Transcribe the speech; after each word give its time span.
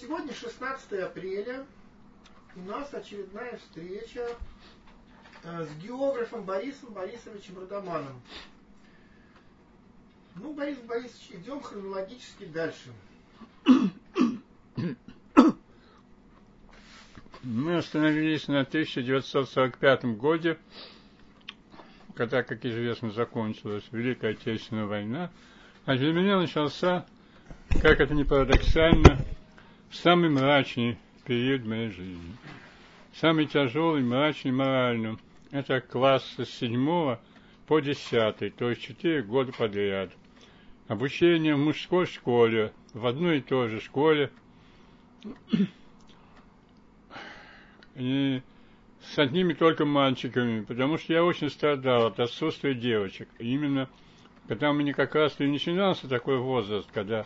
Сегодня 0.00 0.32
16 0.32 0.92
апреля. 1.00 1.66
У 2.56 2.60
нас 2.62 2.94
очередная 2.94 3.58
встреча 3.58 4.26
э, 5.44 5.66
с 5.66 5.82
географом 5.82 6.42
Борисом 6.44 6.94
Борисовичем 6.94 7.58
Родоманом. 7.58 8.22
Ну, 10.36 10.54
Борис 10.54 10.78
Борисович, 10.78 11.32
идем 11.32 11.60
хронологически 11.60 12.46
дальше. 12.46 12.90
Мы 17.42 17.76
остановились 17.76 18.48
на 18.48 18.60
1945 18.60 20.04
году, 20.16 20.56
когда, 22.14 22.42
как 22.42 22.64
известно, 22.64 23.10
закончилась 23.10 23.84
Великая 23.92 24.32
Отечественная 24.32 24.86
война, 24.86 25.30
а 25.84 25.94
для 25.96 26.12
меня 26.14 26.38
начался, 26.38 27.04
как 27.82 28.00
это 28.00 28.14
ни 28.14 28.22
парадоксально, 28.22 29.18
самый 29.90 30.30
мрачный 30.30 30.96
период 31.24 31.64
моей 31.64 31.90
жизни. 31.90 32.36
Самый 33.14 33.46
тяжелый, 33.46 34.02
мрачный 34.02 34.52
морально. 34.52 35.18
Это 35.50 35.80
класс 35.80 36.24
с 36.38 36.48
седьмого 36.48 37.20
по 37.66 37.80
десятый, 37.80 38.50
то 38.50 38.70
есть 38.70 38.82
четыре 38.82 39.22
года 39.22 39.52
подряд. 39.52 40.10
Обучение 40.88 41.54
в 41.54 41.58
мужской 41.58 42.06
школе, 42.06 42.72
в 42.94 43.06
одной 43.06 43.38
и 43.38 43.42
той 43.42 43.68
же 43.68 43.80
школе. 43.80 44.30
И 47.96 48.42
с 49.02 49.18
одними 49.18 49.52
только 49.52 49.84
мальчиками, 49.84 50.62
потому 50.62 50.98
что 50.98 51.12
я 51.12 51.24
очень 51.24 51.50
страдал 51.50 52.06
от 52.06 52.20
отсутствия 52.20 52.74
девочек. 52.74 53.28
И 53.38 53.52
именно 53.52 53.88
когда 54.50 54.70
у 54.70 54.72
меня 54.72 54.92
как 54.92 55.14
раз 55.14 55.36
и 55.38 55.46
начинался 55.46 56.08
такой 56.08 56.38
возраст, 56.38 56.88
когда 56.92 57.24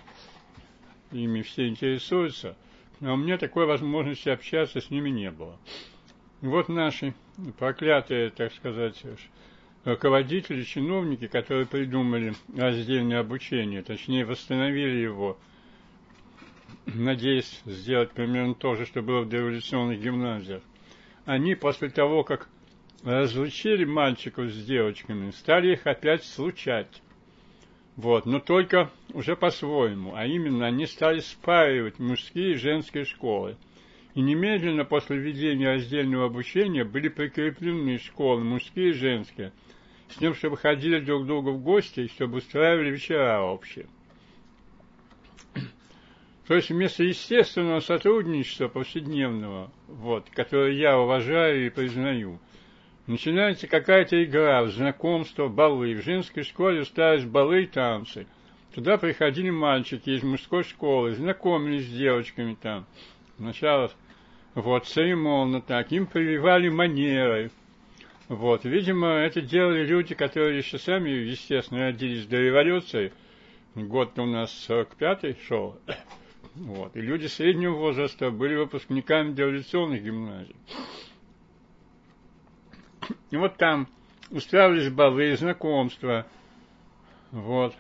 ими 1.10 1.41
все 1.41 1.69
интересуются, 1.69 2.55
а 3.01 3.12
у 3.12 3.16
меня 3.16 3.39
такой 3.39 3.66
возможности 3.66 4.29
общаться 4.29 4.80
с 4.80 4.91
ними 4.91 5.11
не 5.11 5.30
было. 5.30 5.59
Вот 6.41 6.68
наши 6.68 7.15
проклятые, 7.59 8.30
так 8.30 8.52
сказать, 8.52 9.02
руководители, 9.85 10.63
чиновники, 10.63 11.27
которые 11.27 11.66
придумали 11.66 12.35
раздельное 12.57 13.21
обучение, 13.21 13.83
точнее 13.83 14.24
восстановили 14.24 14.99
его, 14.99 15.38
надеясь 16.87 17.63
сделать 17.65 18.13
примерно 18.13 18.55
то 18.55 18.74
же, 18.74 18.87
что 18.87 19.02
было 19.02 19.23
в 19.23 19.29
дореволюционных 19.29 20.01
гимназиях, 20.01 20.63
они 21.24 21.55
после 21.55 21.88
того, 21.88 22.24
как 22.24 22.49
разлучили 23.02 23.85
мальчиков 23.85 24.51
с 24.51 24.65
девочками, 24.65 25.30
стали 25.30 25.73
их 25.73 25.87
опять 25.87 26.24
случать. 26.24 27.02
Вот, 27.96 28.26
но 28.26 28.40
только 28.40 28.90
уже 29.12 29.37
по-своему, 29.37 30.14
а 30.14 30.26
именно 30.26 30.66
они 30.66 30.87
стали 30.87 31.20
спаивать 31.20 31.98
мужские 32.00 32.52
и 32.52 32.56
женские 32.56 33.04
школы. 33.04 33.56
И 34.14 34.20
немедленно 34.20 34.84
после 34.84 35.16
введения 35.16 35.74
раздельного 35.74 36.26
обучения 36.26 36.84
были 36.84 37.09
прикреплены 37.09 37.98
школы 37.98 38.42
мужские 38.42 38.90
и 38.90 38.95
женские, 38.95 39.52
с 40.09 40.16
тем, 40.16 40.34
чтобы 40.34 40.56
ходили 40.56 41.00
друг 41.00 41.24
к 41.24 41.26
другу 41.26 41.52
в 41.52 41.62
гости 41.62 42.00
и 42.00 42.09
чтобы 42.09 42.38
устраивали 42.38 42.90
вечера 42.90 43.42
общие. 43.42 43.87
То 46.48 46.54
есть 46.54 46.68
вместо 46.68 47.04
естественного 47.04 47.80
сотрудничества 47.80 48.68
повседневного, 48.68 49.72
вот, 49.87 50.28
которое 50.30 50.72
я 50.72 50.98
уважаю 50.98 51.66
и 51.66 51.70
признаю– 51.70 52.40
Начинается 53.07 53.66
какая-то 53.66 54.24
игра 54.24 54.63
в 54.63 54.71
знакомство, 54.71 55.49
балы. 55.49 55.95
В 55.95 56.02
женской 56.02 56.43
школе 56.43 56.83
устраивались 56.83 57.27
балы 57.27 57.65
и 57.65 57.66
танцы. 57.66 58.27
Туда 58.74 58.96
приходили 58.96 59.51
мальчики 59.51 60.11
из 60.11 60.23
мужской 60.23 60.65
школы, 60.65 61.15
знакомились 61.15 61.87
с 61.87 61.93
девочками 61.93 62.57
там. 62.61 62.87
Сначала 63.37 63.91
вот, 64.55 64.87
церемонно 64.87 65.61
так, 65.61 65.93
им 65.93 66.06
прививали 66.06 66.71
манеры. 66.71 67.50
Вот, 68.28 68.65
видимо, 68.65 69.09
это 69.09 69.43
делали 69.43 69.84
люди, 69.84 70.15
которые 70.15 70.57
еще 70.57 70.78
сами, 70.78 71.11
естественно, 71.11 71.89
родились 71.89 72.27
до 72.27 72.41
революции. 72.41 73.12
Год 73.75 74.19
у 74.19 74.25
нас 74.25 74.67
45-й 74.69 75.37
шел. 75.47 75.78
Вот, 76.55 76.95
и 76.95 77.01
люди 77.01 77.27
среднего 77.27 77.75
возраста 77.75 78.31
были 78.31 78.55
выпускниками 78.55 79.33
дореволюционных 79.33 80.05
гимназий. 80.05 80.55
И 83.31 83.37
вот 83.37 83.56
там 83.56 83.88
устраивались 84.31 84.91
балы, 84.91 85.37
знакомства. 85.37 86.26
Вот. 87.31 87.75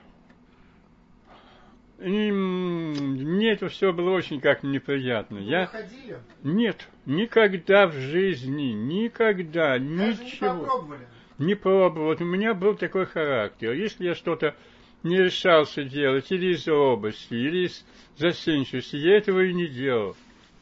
И 2.00 2.30
мне 2.32 3.52
это 3.52 3.68
все 3.68 3.92
было 3.92 4.10
очень 4.10 4.40
как 4.40 4.62
неприятно. 4.62 5.36
Вы 5.36 5.42
Я 5.44 5.66
ходили? 5.66 6.18
нет, 6.42 6.88
никогда 7.06 7.86
в 7.86 7.94
жизни, 7.94 8.72
никогда, 8.72 9.78
Даже 9.78 9.84
ничего. 10.24 10.54
не 10.54 10.60
попробовали. 10.60 11.08
Не 11.38 11.54
пробовал. 11.54 12.06
Вот 12.08 12.20
у 12.20 12.24
меня 12.24 12.54
был 12.54 12.74
такой 12.74 13.06
характер. 13.06 13.72
Если 13.72 14.06
я 14.06 14.14
что-то 14.14 14.54
не 15.02 15.18
решался 15.18 15.84
делать 15.84 16.30
или 16.30 16.54
из 16.54 16.66
робости, 16.66 17.34
или 17.34 17.66
из 17.66 17.84
застенчивости, 18.16 18.96
я 18.96 19.16
этого 19.16 19.44
и 19.44 19.52
не 19.52 19.68
делал. 19.68 20.16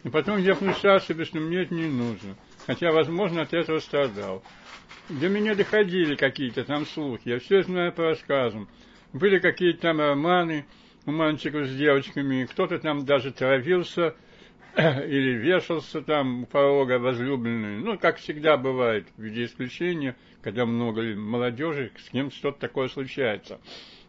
И 0.05 0.11
потом 0.11 0.39
я 0.39 0.55
внушал 0.55 1.01
себе, 1.01 1.25
что 1.25 1.39
мне 1.39 1.63
это 1.63 1.75
не 1.75 1.87
нужно 1.87 2.37
хотя, 2.67 2.93
возможно, 2.93 3.43
от 3.43 3.53
этого 3.53 3.79
страдал. 3.79 4.43
До 5.09 5.29
меня 5.29 5.55
доходили 5.55 6.15
какие-то 6.15 6.65
там 6.65 6.87
слухи, 6.87 7.29
я 7.29 7.39
все 7.39 7.63
знаю 7.63 7.93
по 7.93 8.05
рассказам. 8.11 8.69
Были 9.13 9.39
какие-то 9.39 9.83
там 9.83 10.01
романы 10.01 10.65
у 11.05 11.13
мальчиков 11.13 11.67
с 11.67 11.75
девочками, 11.75 12.47
кто-то 12.47 12.79
там 12.79 13.05
даже 13.05 13.33
травился 13.33 14.15
или 14.77 15.35
вешался 15.35 16.01
там 16.03 16.45
у 16.45 16.47
порога 16.47 16.99
возлюбленной. 16.99 17.79
Ну, 17.79 17.99
как 17.99 18.19
всегда 18.19 18.57
бывает, 18.57 19.07
в 19.17 19.23
виде 19.23 19.45
исключения, 19.45 20.17
когда 20.41 20.65
много 20.65 21.03
молодежи, 21.03 21.93
с 21.99 22.11
кем 22.11 22.31
что-то 22.31 22.61
такое 22.61 22.89
случается. 22.89 23.61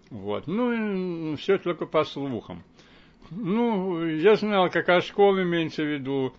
Вот. 0.10 0.48
Ну, 0.48 1.36
все 1.38 1.58
только 1.58 1.86
по 1.86 2.04
слухам. 2.04 2.64
Ну, 3.32 4.06
я 4.06 4.36
знал, 4.36 4.70
какая 4.70 5.02
школа 5.02 5.42
имеется 5.42 5.84
в 5.84 5.88
виду, 5.88 6.34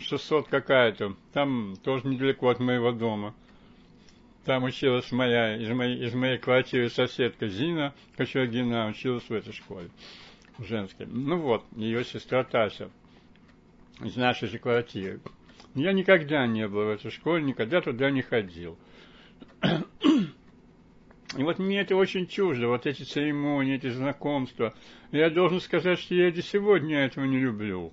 600 0.00 0.48
какая-то, 0.48 1.16
там 1.32 1.76
тоже 1.82 2.06
недалеко 2.06 2.48
от 2.48 2.60
моего 2.60 2.92
дома. 2.92 3.34
Там 4.44 4.64
училась 4.64 5.12
моя, 5.12 5.56
из 5.56 5.68
моей, 5.70 6.04
из 6.04 6.14
моей 6.14 6.38
квартиры 6.38 6.90
соседка 6.90 7.46
Зина 7.46 7.94
Кочергина, 8.16 8.88
училась 8.88 9.28
в 9.28 9.32
этой 9.32 9.52
школе, 9.52 9.88
женской. 10.58 11.06
Ну 11.06 11.38
вот, 11.38 11.64
ее 11.76 12.04
сестра 12.04 12.42
Тася, 12.42 12.90
из 14.00 14.16
нашей 14.16 14.48
же 14.48 14.58
квартиры. 14.58 15.20
Я 15.74 15.92
никогда 15.92 16.46
не 16.46 16.66
был 16.66 16.86
в 16.86 16.88
этой 16.88 17.10
школе, 17.10 17.44
никогда 17.44 17.80
туда 17.80 18.10
не 18.10 18.22
ходил. 18.22 18.76
И 19.62 21.42
вот 21.42 21.58
мне 21.58 21.80
это 21.80 21.96
очень 21.96 22.26
чуждо, 22.26 22.68
вот 22.68 22.84
эти 22.86 23.04
церемонии, 23.04 23.76
эти 23.76 23.88
знакомства. 23.88 24.74
Я 25.12 25.30
должен 25.30 25.60
сказать, 25.60 25.98
что 25.98 26.14
я 26.14 26.30
до 26.30 26.42
сегодня 26.42 26.98
этого 26.98 27.24
не 27.24 27.38
люблю. 27.38 27.92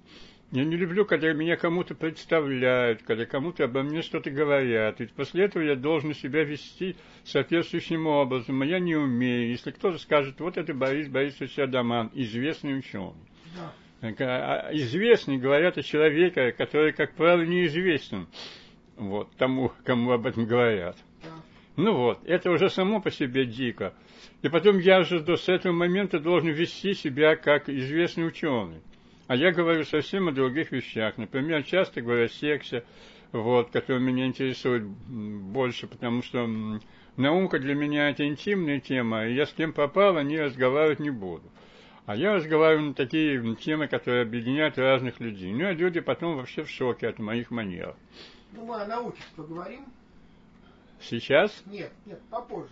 Я 0.51 0.65
не 0.65 0.77
люблю, 0.77 1.05
когда 1.05 1.31
меня 1.31 1.57
кому-то 1.57 1.93
представляют, 1.93 3.03
когда 3.03 3.25
кому-то 3.27 3.65
обо 3.65 3.83
мне 3.83 4.01
что-то 4.01 4.31
говорят. 4.31 4.99
Ведь 4.99 5.13
после 5.13 5.45
этого 5.45 5.61
я 5.61 5.75
должен 5.75 6.15
себя 6.15 6.43
вести 6.43 6.95
соответствующим 7.23 8.07
образом, 8.07 8.59
а 8.63 8.65
я 8.65 8.79
не 8.79 8.95
умею. 8.95 9.51
Если 9.51 9.69
кто-то 9.69 9.99
скажет, 9.99 10.39
вот 10.39 10.57
это 10.57 10.73
Борис 10.73 11.07
Борисович 11.07 11.59
Адаман, 11.59 12.09
известный 12.15 12.79
ученый. 12.79 13.13
Да. 13.55 13.73
А, 14.01 14.69
известный 14.73 15.37
говорят 15.37 15.77
о 15.77 15.83
человеке, 15.83 16.51
который, 16.51 16.93
как 16.93 17.13
правило, 17.13 17.43
неизвестен 17.43 18.27
вот, 18.95 19.29
тому, 19.37 19.71
кому 19.85 20.11
об 20.11 20.25
этом 20.25 20.45
говорят. 20.45 20.97
Да. 21.23 21.29
Ну 21.75 21.95
вот, 21.95 22.19
это 22.25 22.49
уже 22.49 22.71
само 22.71 23.01
по 23.01 23.11
себе 23.11 23.45
дико. 23.45 23.93
И 24.41 24.49
потом 24.49 24.79
я 24.79 25.03
же 25.03 25.19
до 25.19 25.35
с 25.35 25.47
этого 25.47 25.73
момента 25.73 26.19
должен 26.19 26.49
вести 26.49 26.95
себя 26.95 27.35
как 27.35 27.69
известный 27.69 28.27
ученый. 28.27 28.81
А 29.29 29.35
я 29.35 29.51
говорю 29.51 29.85
совсем 29.85 30.27
о 30.27 30.31
других 30.31 30.71
вещах. 30.71 31.19
Например, 31.19 31.61
часто 31.61 32.01
говорю 32.01 32.25
о 32.25 32.29
сексе, 32.29 32.83
вот, 33.31 33.69
который 33.69 34.01
меня 34.01 34.25
интересует 34.25 34.83
больше, 34.83 35.85
потому 35.85 36.23
что 36.23 36.49
наука 37.15 37.59
для 37.59 37.75
меня 37.75 38.09
это 38.09 38.27
интимная 38.27 38.79
тема, 38.79 39.27
и 39.27 39.35
я 39.35 39.45
с 39.45 39.53
кем 39.53 39.71
попал, 39.71 40.17
о 40.17 40.23
ней 40.23 40.41
разговаривать 40.41 40.99
не 40.99 41.11
буду. 41.11 41.43
А 42.07 42.15
я 42.15 42.33
разговариваю 42.33 42.87
на 42.87 42.93
такие 42.95 43.55
темы, 43.57 43.87
которые 43.87 44.23
объединяют 44.23 44.79
разных 44.79 45.19
людей. 45.19 45.53
Ну, 45.53 45.67
а 45.67 45.73
люди 45.73 45.99
потом 45.99 46.35
вообще 46.35 46.63
в 46.63 46.69
шоке 46.71 47.07
от 47.07 47.19
моих 47.19 47.51
манер. 47.51 47.95
Ну, 48.53 48.65
мы 48.65 48.81
о 48.81 48.87
науке 48.87 49.21
поговорим. 49.35 49.85
Сейчас? 50.99 51.61
Нет, 51.67 51.91
нет, 52.07 52.19
попозже. 52.31 52.71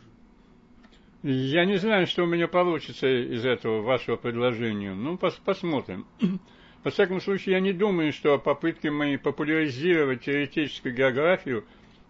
Я 1.24 1.66
не 1.66 1.78
знаю, 1.78 2.08
что 2.08 2.24
у 2.24 2.28
меня 2.28 2.48
получится 2.48 3.08
из 3.08 3.46
этого 3.46 3.82
вашего 3.82 4.16
предложения. 4.18 4.94
Ну, 4.94 5.18
пос 5.18 5.34
посмотрим. 5.44 6.06
Во 6.84 6.92
всяком 6.92 7.20
случае, 7.20 7.56
я 7.56 7.60
не 7.60 7.74
думаю, 7.74 8.14
что 8.14 8.38
попытки 8.38 8.88
мои 8.88 9.18
популяризировать 9.18 10.22
теоретическую 10.24 10.96
географию 10.96 11.66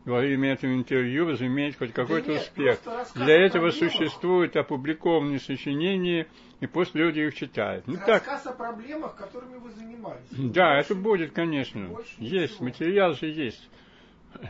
во 0.05 0.19
время 0.19 0.53
этого 0.53 0.73
интервью 0.73 1.25
возымеет 1.25 1.77
хоть 1.77 1.91
какой-то 1.93 2.31
нет, 2.31 2.41
успех. 2.41 2.79
Для 3.15 3.35
этого 3.45 3.71
существуют 3.71 4.55
опубликованные 4.55 5.39
сочинения, 5.39 6.27
и 6.61 6.67
после 6.67 7.03
люди 7.03 7.19
их 7.21 7.35
читают. 7.35 7.85
Ну 7.87 7.95
так, 7.95 8.25
Рассказ 8.25 8.47
о 8.47 8.53
проблемах, 8.53 9.15
которыми 9.15 9.57
вы 9.57 9.69
занимались. 9.71 10.27
да, 10.31 10.75
Больше- 10.75 10.93
это 10.93 10.95
будет, 10.95 11.31
конечно. 11.31 11.89
Есть, 12.19 12.53
ничего. 12.61 12.65
материал 12.65 13.13
же 13.15 13.27
есть. 13.27 13.69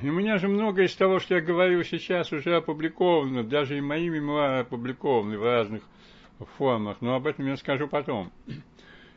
У 0.01 0.05
меня 0.05 0.37
же 0.37 0.47
многое 0.47 0.85
из 0.85 0.95
того, 0.95 1.19
что 1.19 1.35
я 1.35 1.41
говорю 1.41 1.83
сейчас, 1.83 2.31
уже 2.31 2.55
опубликовано, 2.55 3.43
даже 3.43 3.77
и 3.77 3.81
мои 3.81 4.09
мемуары 4.09 4.59
опубликованы 4.59 5.37
в 5.37 5.43
разных 5.43 5.83
формах, 6.57 6.97
но 7.01 7.15
об 7.15 7.27
этом 7.27 7.47
я 7.47 7.55
скажу 7.55 7.87
потом. 7.87 8.31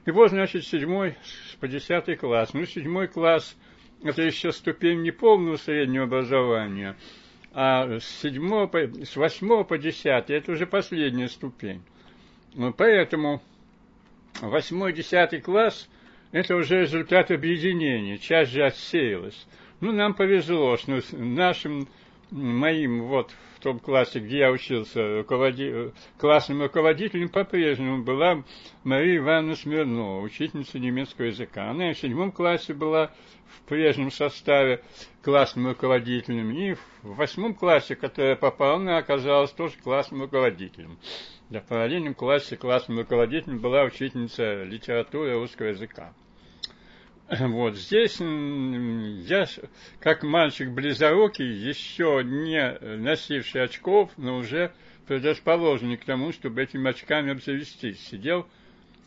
И 0.06 0.10
вот, 0.10 0.30
значит, 0.30 0.64
седьмой 0.64 1.16
по 1.60 1.68
десятый 1.68 2.16
класс. 2.16 2.54
Ну, 2.54 2.64
седьмой 2.64 3.08
класс– 3.08 3.56
это 4.02 4.22
еще 4.22 4.52
ступень 4.52 5.02
не 5.02 5.10
полного 5.10 5.56
среднего 5.56 6.04
образования, 6.04 6.96
а 7.52 7.98
с 7.98 8.04
седьмого 8.22 8.66
по, 8.66 8.78
с 8.78 9.16
восьмого 9.16 9.64
по 9.64 9.76
десятый– 9.76 10.36
это 10.38 10.52
уже 10.52 10.66
последняя 10.66 11.28
ступень. 11.28 11.82
Ну, 12.54 12.72
Поэтому 12.72 13.42
восьмой, 14.40 14.92
десятый 14.92 15.40
класс– 15.40 15.88
это 16.32 16.56
уже 16.56 16.82
результат 16.82 17.30
объединения, 17.30 18.18
часть 18.18 18.52
же 18.52 18.64
отсеялась. 18.64 19.46
Ну, 19.80 19.92
нам 19.92 20.12
повезло, 20.12 20.76
что 20.76 21.00
нашим, 21.12 21.88
моим, 22.30 23.04
вот, 23.04 23.34
в 23.56 23.60
том 23.60 23.78
классе, 23.78 24.20
где 24.20 24.40
я 24.40 24.50
учился, 24.50 25.20
руководи- 25.20 25.92
классным 26.18 26.60
руководителем 26.62 27.30
по-прежнему 27.30 28.02
была 28.02 28.44
Мария 28.84 29.16
Ивановна 29.16 29.56
Смирнова, 29.56 30.20
учительница 30.20 30.78
немецкого 30.78 31.26
языка. 31.26 31.70
Она 31.70 31.90
и 31.90 31.94
в 31.94 31.98
седьмом 31.98 32.30
классе 32.30 32.74
была 32.74 33.10
в 33.46 33.62
прежнем 33.68 34.10
составе 34.10 34.82
классным 35.22 35.68
руководителем, 35.68 36.50
и 36.50 36.74
в 36.74 37.16
восьмом 37.16 37.54
классе, 37.54 37.96
который 37.96 38.30
я 38.30 38.36
попал, 38.36 38.76
она 38.76 38.98
оказалась 38.98 39.50
тоже 39.52 39.74
классным 39.82 40.22
руководителем. 40.22 40.98
Да, 41.48 41.60
в 41.60 41.66
параллельном 41.66 42.14
классе 42.14 42.58
классным 42.58 42.98
руководителем 42.98 43.58
была 43.58 43.84
учительница 43.84 44.62
литературы 44.62 45.34
русского 45.34 45.68
языка. 45.68 46.12
Вот 47.38 47.76
здесь 47.76 48.18
я, 48.18 49.46
как 50.00 50.24
мальчик 50.24 50.70
близорукий, 50.70 51.46
еще 51.46 52.22
не 52.24 52.76
носивший 52.96 53.64
очков, 53.64 54.10
но 54.16 54.38
уже 54.38 54.72
предрасположенный 55.06 55.96
к 55.96 56.04
тому, 56.04 56.32
чтобы 56.32 56.62
этими 56.62 56.90
очками 56.90 57.32
обзавестись, 57.32 58.00
сидел 58.00 58.48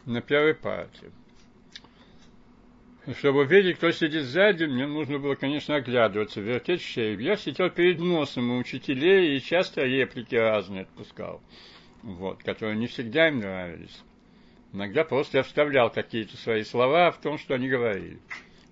на 0.06 0.22
первой 0.22 0.54
партии. 0.54 1.12
Чтобы 3.18 3.42
увидеть, 3.42 3.76
кто 3.76 3.92
сидит 3.92 4.24
сзади, 4.24 4.64
мне 4.64 4.88
нужно 4.88 5.20
было, 5.20 5.36
конечно, 5.36 5.76
оглядываться, 5.76 6.40
вертеть 6.40 6.82
шею. 6.82 7.20
Я 7.20 7.36
сидел 7.36 7.70
перед 7.70 8.00
носом 8.00 8.52
у 8.52 8.58
учителей 8.58 9.36
и 9.36 9.42
часто 9.42 9.82
реплики 9.82 10.36
разные 10.36 10.84
отпускал, 10.84 11.42
вот, 12.02 12.42
которые 12.44 12.78
не 12.78 12.88
всегда 12.88 13.28
им 13.28 13.40
нравились. 13.40 14.02
Иногда 14.74 15.04
просто 15.04 15.38
я 15.38 15.44
вставлял 15.44 15.92
какие-то 15.92 16.36
свои 16.36 16.64
слова 16.64 17.12
в 17.12 17.22
том, 17.22 17.38
что 17.38 17.54
они 17.54 17.70
говорили. 17.70 18.20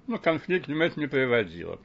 Но 0.08 0.18
конфликтом 0.18 0.82
это 0.82 1.00
не 1.00 1.08
приводило. 1.08 1.80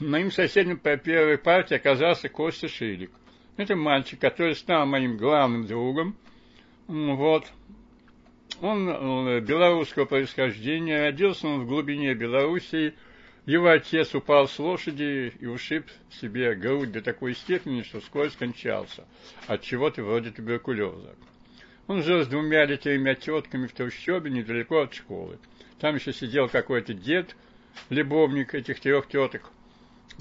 Моим 0.00 0.30
соседом 0.32 0.78
по 0.78 0.96
первой 0.96 1.36
партии 1.36 1.74
оказался 1.74 2.30
Костя 2.30 2.68
Шилик. 2.68 3.10
Это 3.58 3.76
мальчик, 3.76 4.18
который 4.18 4.54
стал 4.54 4.86
моим 4.86 5.18
главным 5.18 5.66
другом. 5.66 6.16
Вот. 6.86 7.44
Он 8.62 8.88
э, 8.88 9.40
белорусского 9.40 10.06
происхождения, 10.06 11.02
родился 11.02 11.46
он 11.46 11.60
в 11.60 11.66
глубине 11.66 12.14
Белоруссии. 12.14 12.94
Его 13.44 13.68
отец 13.68 14.14
упал 14.14 14.48
с 14.48 14.58
лошади 14.58 15.34
и 15.38 15.46
ушиб 15.46 15.86
себе 16.10 16.54
грудь 16.54 16.92
до 16.92 17.02
такой 17.02 17.34
степени, 17.34 17.82
что 17.82 18.00
вскоре 18.00 18.30
скончался 18.30 19.04
от 19.46 19.62
чего-то 19.62 20.02
вроде 20.02 20.30
туберкулеза. 20.30 21.14
Он 21.90 22.04
жил 22.04 22.22
с 22.22 22.28
двумя 22.28 22.68
тремя 22.76 23.16
тетками 23.16 23.66
в 23.66 23.72
трущобе 23.72 24.30
недалеко 24.30 24.82
от 24.82 24.94
школы. 24.94 25.40
Там 25.80 25.96
еще 25.96 26.12
сидел 26.12 26.48
какой-то 26.48 26.94
дед, 26.94 27.34
любовник 27.88 28.54
этих 28.54 28.78
трех 28.78 29.08
теток. 29.08 29.50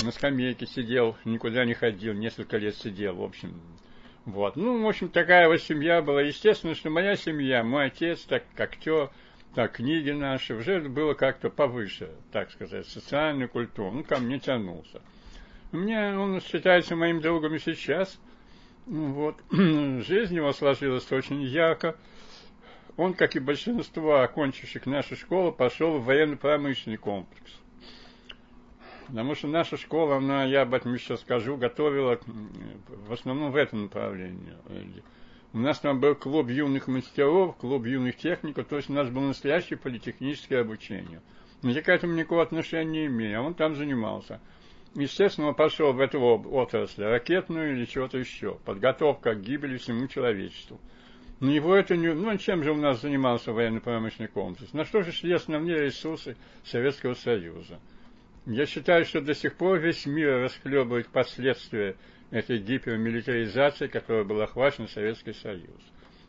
На 0.04 0.12
скамейке 0.12 0.66
сидел, 0.66 1.16
никуда 1.26 1.66
не 1.66 1.76
ходил, 1.76 2.14
несколько 2.16 2.58
лет 2.58 2.76
сидел, 2.76 3.18
в 3.18 3.24
общем. 3.24 3.62
Вот. 4.26 4.56
Ну, 4.56 4.82
в 4.82 4.88
общем, 4.88 5.10
такая 5.10 5.48
вот 5.48 5.62
семья 5.62 6.02
была. 6.02 6.24
Естественно, 6.24 6.74
что 6.74 6.90
моя 6.90 7.16
семья, 7.16 7.64
мой 7.64 7.86
отец, 7.86 8.22
так 8.22 8.46
актер, 8.58 9.12
так 9.54 9.74
книги 9.74 10.10
наши, 10.10 10.56
уже 10.56 10.80
было 10.80 11.14
как-то 11.14 11.52
повыше, 11.52 12.10
так 12.32 12.50
сказать, 12.50 12.88
социальную 12.88 13.48
культуру. 13.48 13.92
Ну, 13.92 14.04
ко 14.04 14.18
мне 14.18 14.40
тянулся. 14.40 15.04
У 15.72 15.78
меня 15.78 16.20
он 16.20 16.42
считается 16.42 16.96
моим 16.96 17.22
другом 17.22 17.54
и 17.54 17.60
сейчас. 17.60 18.18
Ну, 18.90 19.12
Вот. 19.14 19.36
Жизнь 19.52 20.36
его 20.36 20.52
сложилась 20.52 21.12
очень 21.12 21.44
ярко. 21.44 21.96
Он, 22.98 23.14
как 23.14 23.36
и 23.36 23.40
большинство 23.40 24.22
окончивших 24.22 24.88
нашу 24.88 25.16
школу, 25.16 25.52
пошел 25.52 26.00
в 26.00 26.06
военно-промышленный 26.06 26.98
комплекс. 26.98 27.52
Потому 29.06 29.36
что 29.36 29.48
наша 29.48 29.78
школа, 29.78 30.18
она, 30.18 30.44
я 30.44 30.64
об 30.64 30.74
этом 30.74 30.96
еще 30.96 31.18
скажу, 31.18 31.56
готовила 31.56 32.20
в 32.26 33.14
основном 33.14 33.52
в 33.52 33.56
этом 33.56 33.84
направлении. 33.84 34.56
У 35.54 35.60
нас 35.60 35.80
там 35.80 36.00
был 36.00 36.16
клуб 36.16 36.50
юных 36.50 36.88
мастеров, 36.88 37.58
клуб 37.58 37.86
юных 37.86 38.18
техников, 38.18 38.68
то 38.68 38.78
есть 38.78 38.90
у 38.90 38.94
нас 38.94 39.08
было 39.10 39.28
настоящее 39.28 39.78
политехническое 39.78 40.62
обучение. 40.62 41.22
Но 41.62 41.70
я 41.70 41.84
к 41.84 41.90
этому 41.90 42.14
никакого 42.14 42.42
отношения 42.42 43.02
не 43.02 43.06
имею, 43.06 43.40
а 43.40 43.44
он 43.44 43.54
там 43.54 43.76
занимался. 43.76 44.42
Естественно, 44.96 45.50
он 45.50 45.56
пошел 45.56 45.94
в 45.94 46.00
эту 46.00 46.20
отрасль, 46.20 47.04
ракетную 47.04 47.74
или 47.74 47.86
чего-то 47.86 48.18
еще. 48.18 48.58
Подготовка 48.66 49.36
к 49.36 49.42
гибели 49.42 49.78
всему 49.78 50.08
человечеству. 50.08 50.80
Но 51.40 51.52
его 51.52 51.76
это 51.76 51.96
не... 51.96 52.14
Ну, 52.14 52.38
чем 52.38 52.64
же 52.64 52.72
у 52.72 52.76
нас 52.76 53.02
занимался 53.02 53.54
военно-промышленный 53.54 54.28
комплекс? 54.28 54.74
На 54.74 54.86
что 54.86 55.04
же 55.04 55.12
шли 55.12 55.34
основные 55.34 55.86
ресурсы 55.86 56.36
Советского 56.66 57.14
Союза? 57.14 57.80
Я 58.46 58.66
считаю, 58.66 59.06
что 59.06 59.22
до 59.22 59.34
сих 59.34 59.56
пор 59.56 59.80
весь 59.80 60.06
мир 60.06 60.42
расхлебывает 60.42 61.08
последствия 61.08 61.96
этой 62.32 62.58
гипермилитаризации, 62.58 63.88
которой 63.88 64.26
был 64.26 64.42
охвачен 64.42 64.88
Советский 64.88 65.34
Союз. 65.34 65.82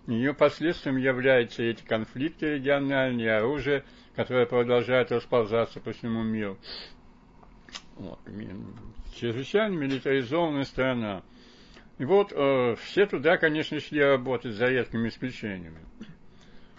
Ее 0.07 0.35
последствием 0.35 0.97
являются 0.97 1.62
эти 1.62 1.83
конфликты 1.85 2.55
региональные, 2.55 3.37
оружие, 3.37 3.85
которое 4.15 4.47
продолжает 4.47 5.12
расползаться 5.12 5.81
по 5.81 5.93
всему 5.93 6.23
миру. 6.23 6.59
Вот. 8.00 8.19
Чрезвычайно 9.14 9.75
милитаризованная 9.75 10.64
страна. 10.64 11.23
И 11.99 12.05
вот 12.06 12.32
э, 12.35 12.76
все 12.82 13.05
туда, 13.05 13.37
конечно, 13.37 13.79
шли 13.79 14.00
работать 14.02 14.55
за 14.55 14.69
редкими 14.69 15.08
исключениями. 15.08 15.81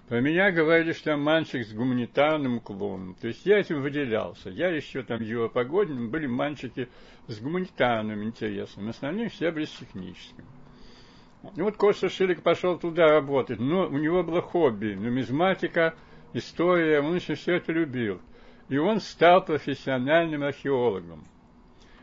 Про 0.07 0.19
меня 0.19 0.51
говорили, 0.51 0.94
что 0.94 1.12
я 1.12 1.18
мальчик 1.18 1.65
с 1.65 1.73
гуманитарным 1.73 2.57
уклоном. 2.57 3.16
То 3.21 3.28
есть 3.28 3.45
я 3.45 3.59
этим 3.59 3.83
выделялся. 3.83 4.49
Я 4.49 4.69
еще 4.69 5.04
там 5.04 5.21
Юра 5.21 5.47
Погодин, 5.47 6.09
были 6.09 6.25
мальчики 6.25 6.90
с 7.28 7.40
гуманитарным 7.40 8.23
интересом. 8.23 8.90
Остальные 8.90 9.30
все 9.30 9.51
были 9.51 9.66
с 9.66 9.71
техническим. 9.71 10.45
И 11.56 11.61
вот 11.61 11.78
Костя 11.78 12.09
Шилик 12.09 12.42
пошел 12.42 12.80
туда 12.80 13.07
работать. 13.07 13.59
Но 13.59 13.87
у 13.87 13.97
него 13.99 14.23
было 14.23 14.42
хобби. 14.42 14.95
Нумизматика, 14.95 15.94
история. 16.33 16.99
Он 16.99 17.16
еще 17.16 17.35
все 17.35 17.57
это 17.57 17.71
любил. 17.71 18.19
И 18.71 18.78
он 18.78 19.01
стал 19.01 19.44
профессиональным 19.44 20.44
археологом. 20.44 21.25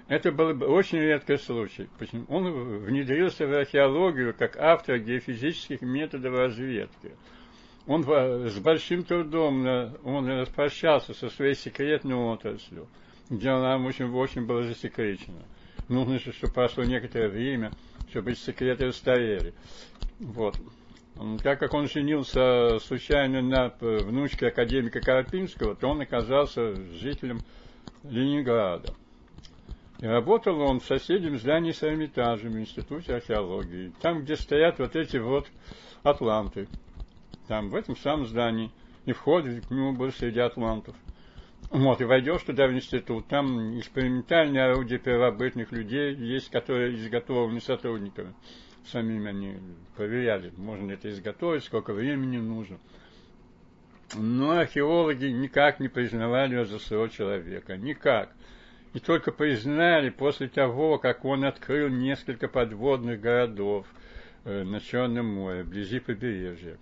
Это 0.06 0.30
был 0.30 0.52
бы 0.52 0.66
очень 0.66 0.98
редкий 0.98 1.38
случай. 1.38 1.88
Он 2.28 2.80
внедрился 2.80 3.46
в 3.46 3.54
археологию 3.54 4.34
как 4.34 4.58
автор 4.58 4.98
геофизических 4.98 5.80
методов 5.80 6.34
разведки. 6.34 7.12
Он 7.86 8.04
с 8.04 8.58
большим 8.58 9.02
трудом 9.02 9.66
э, 9.66 9.92
он 10.04 10.28
распрощался 10.28 11.14
со 11.14 11.30
своей 11.30 11.54
секретной 11.54 12.16
отраслью, 12.16 12.86
где 13.30 13.48
она 13.48 13.78
очень, 13.78 14.12
очень 14.12 14.44
была 14.44 14.62
засекречена. 14.64 15.42
Нужно, 15.88 16.18
же, 16.18 16.34
чтобы 16.34 16.52
прошло 16.52 16.84
некоторое 16.84 17.30
время, 17.30 17.72
чтобы 18.10 18.32
эти 18.32 18.40
секреты 18.40 18.88
устарели. 18.88 19.54
Вот. 20.18 20.54
Так 21.42 21.58
как 21.58 21.74
он 21.74 21.88
женился 21.88 22.78
случайно 22.78 23.42
на 23.42 23.72
э, 23.80 23.98
внучке 24.04 24.48
академика 24.48 25.00
Карпинского, 25.00 25.74
то 25.74 25.88
он 25.88 26.00
оказался 26.00 26.76
жителем 26.92 27.40
Ленинграда. 28.04 28.94
И 29.98 30.06
работал 30.06 30.60
он 30.60 30.78
в 30.78 30.84
соседнем 30.84 31.36
здании 31.36 31.72
с 31.72 31.82
Эрмитажем, 31.82 32.52
в 32.52 32.60
Институте 32.60 33.16
археологии. 33.16 33.92
Там, 34.00 34.22
где 34.22 34.36
стоят 34.36 34.78
вот 34.78 34.94
эти 34.94 35.16
вот 35.16 35.48
атланты. 36.04 36.68
Там, 37.48 37.70
в 37.70 37.74
этом 37.74 37.96
самом 37.96 38.26
здании. 38.26 38.70
И 39.04 39.12
вход 39.12 39.44
к 39.44 39.70
нему 39.72 39.94
был 39.94 40.12
среди 40.12 40.38
атлантов. 40.38 40.94
Вот, 41.70 42.00
и 42.00 42.04
войдешь 42.04 42.42
туда 42.42 42.68
в 42.68 42.72
институт, 42.72 43.26
там 43.26 43.78
экспериментальные 43.78 44.64
орудия 44.64 44.98
первобытных 44.98 45.72
людей 45.72 46.14
есть, 46.14 46.48
которые 46.50 46.94
изготовлены 46.94 47.60
сотрудниками. 47.60 48.32
Самими 48.86 49.28
они 49.28 49.56
проверяли, 49.96 50.52
можно 50.56 50.88
ли 50.88 50.94
это 50.94 51.10
изготовить, 51.10 51.64
сколько 51.64 51.92
времени 51.92 52.38
нужно. 52.38 52.78
Но 54.14 54.52
археологи 54.52 55.26
никак 55.26 55.80
не 55.80 55.88
признавали 55.88 56.54
его 56.54 56.64
за 56.64 56.78
своего 56.78 57.08
человека. 57.08 57.76
Никак. 57.76 58.32
и 58.94 59.00
только 59.00 59.32
признали 59.32 60.08
после 60.08 60.48
того, 60.48 60.98
как 60.98 61.24
он 61.24 61.44
открыл 61.44 61.88
несколько 61.88 62.48
подводных 62.48 63.20
городов 63.20 63.86
э, 64.44 64.62
на 64.62 64.80
Черном 64.80 65.26
море, 65.26 65.62
вблизи 65.62 66.00
побережья. 66.00 66.78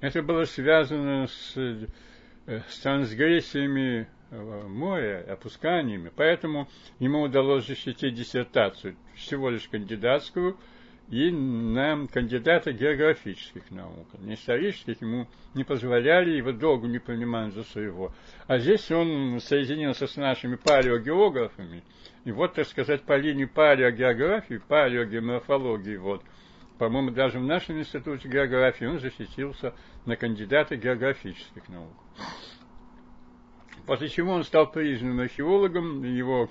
Это 0.00 0.22
было 0.22 0.44
связано 0.44 1.28
с, 1.28 1.56
э, 1.56 1.86
с 2.68 2.78
трансгрессиями 2.80 4.08
э, 4.30 4.62
моря, 4.66 5.24
опусканиями, 5.28 6.10
поэтому 6.14 6.68
ему 6.98 7.22
удалось 7.22 7.66
защитить 7.66 8.14
диссертацию, 8.14 8.96
всего 9.14 9.48
лишь 9.48 9.68
кандидатскую, 9.68 10.56
и 11.08 11.30
на 11.30 12.06
кандидата 12.06 12.72
географических 12.72 13.70
наук. 13.70 14.08
Не 14.20 14.34
исторических 14.34 15.00
ему 15.02 15.26
не 15.54 15.64
позволяли, 15.64 16.30
его 16.30 16.52
долго 16.52 16.86
не 16.86 16.98
принимали 16.98 17.50
за 17.50 17.62
своего. 17.64 18.12
А 18.46 18.58
здесь 18.58 18.90
он 18.90 19.38
соединился 19.40 20.06
с 20.06 20.16
нашими 20.16 20.56
палеогеографами, 20.56 21.82
и 22.24 22.32
вот, 22.32 22.54
так 22.54 22.66
сказать, 22.66 23.02
по 23.02 23.16
линии 23.16 23.44
палеогеографии, 23.44 24.60
палеогеморфологии, 24.66 25.96
вот, 25.96 26.22
по-моему, 26.78 27.10
даже 27.10 27.38
в 27.38 27.44
нашем 27.44 27.78
институте 27.78 28.28
географии 28.28 28.86
он 28.86 28.98
защитился 28.98 29.74
на 30.06 30.16
кандидата 30.16 30.76
географических 30.76 31.68
наук. 31.68 31.92
После 33.86 34.08
чего 34.08 34.32
он 34.32 34.44
стал 34.44 34.70
признанным 34.70 35.20
археологом, 35.20 36.02
его 36.02 36.48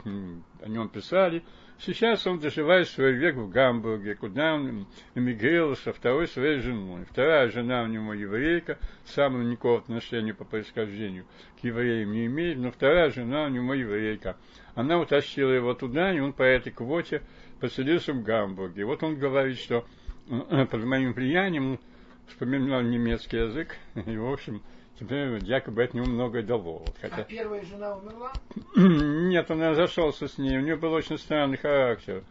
о 0.62 0.68
нем 0.70 0.90
писали– 0.90 1.44
Сейчас 1.80 2.26
он 2.26 2.40
доживает 2.40 2.88
свой 2.88 3.14
век 3.14 3.36
в 3.36 3.50
Гамбурге, 3.50 4.16
куда 4.16 4.56
он 4.56 4.88
эмигрировал 5.16 5.76
со 5.76 5.92
второй 5.92 6.28
своей 6.28 6.60
женой. 6.60 7.06
Вторая 7.10 7.50
жена 7.50 7.84
у 7.84 7.88
него 7.88 8.14
еврейка, 8.14 8.78
сам 9.06 9.36
он 9.36 9.50
никакого 9.50 9.80
отношения 9.80 10.34
по 10.34 10.46
происхождению 10.46 11.26
к 11.60 11.64
евреям 11.64 12.12
не 12.12 12.28
имеет, 12.28 12.58
но 12.58 12.72
вторая 12.72 13.10
жена 13.10 13.46
у 13.46 13.50
него 13.50 13.74
еврейка. 13.74 14.38
Она 14.76 15.00
утащила 15.00 15.52
его 15.52 15.74
туда, 15.74 16.14
и 16.14 16.20
он 16.20 16.34
по 16.34 16.44
этой 16.44 16.72
квоте 16.72 17.22
поселился 17.60 18.14
в 18.14 18.24
Гамбурге. 18.24 18.86
Вот 18.86 19.04
он 19.04 19.18
говорит, 19.18 19.58
что 19.58 19.86
э, 20.30 20.66
под 20.66 20.84
моим 20.86 21.14
влиянием 21.14 21.80
вспоминал 22.28 22.82
немецкий 22.82 23.38
язык, 23.38 23.76
и, 23.96 24.18
в 24.18 24.32
общем, 24.32 24.62
Теперь 25.00 25.44
якобы 25.44 25.84
от 25.84 25.94
него 25.94 26.06
многое 26.06 26.44
дало. 26.44 26.80
Вот, 26.80 26.96
хотя... 27.02 27.22
А 27.22 27.24
первая 27.24 27.64
жена 27.64 27.96
умерла? 27.98 28.32
Нет, 28.76 29.50
он 29.50 29.62
разошелся 29.62 30.28
с 30.28 30.38
ней. 30.38 30.58
У 30.58 30.62
нее 30.62 30.76
был 30.76 30.94
очень 30.94 31.18
странный 31.18 31.58
характер. 31.58 32.24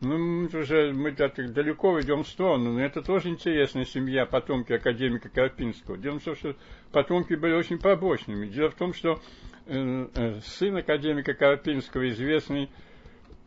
Ну, 0.00 0.16
мы 0.16 0.46
уже 0.46 0.92
мы 0.92 1.10
далеко 1.10 2.00
идем 2.00 2.22
в 2.22 2.28
сторону, 2.28 2.72
но 2.72 2.80
это 2.80 3.02
тоже 3.02 3.30
интересная 3.30 3.84
семья, 3.84 4.26
потомки 4.26 4.72
академика 4.72 5.28
Карпинского. 5.28 5.98
Дело 5.98 6.20
в 6.20 6.24
том, 6.24 6.36
что 6.36 6.54
потомки 6.92 7.34
были 7.34 7.54
очень 7.54 7.78
побочными. 7.78 8.46
Дело 8.46 8.70
в 8.70 8.76
том, 8.76 8.94
что 8.94 9.20
э, 9.66 10.06
э, 10.14 10.40
сын 10.44 10.76
академика 10.76 11.34
Карпинского, 11.34 12.08
известный 12.10 12.70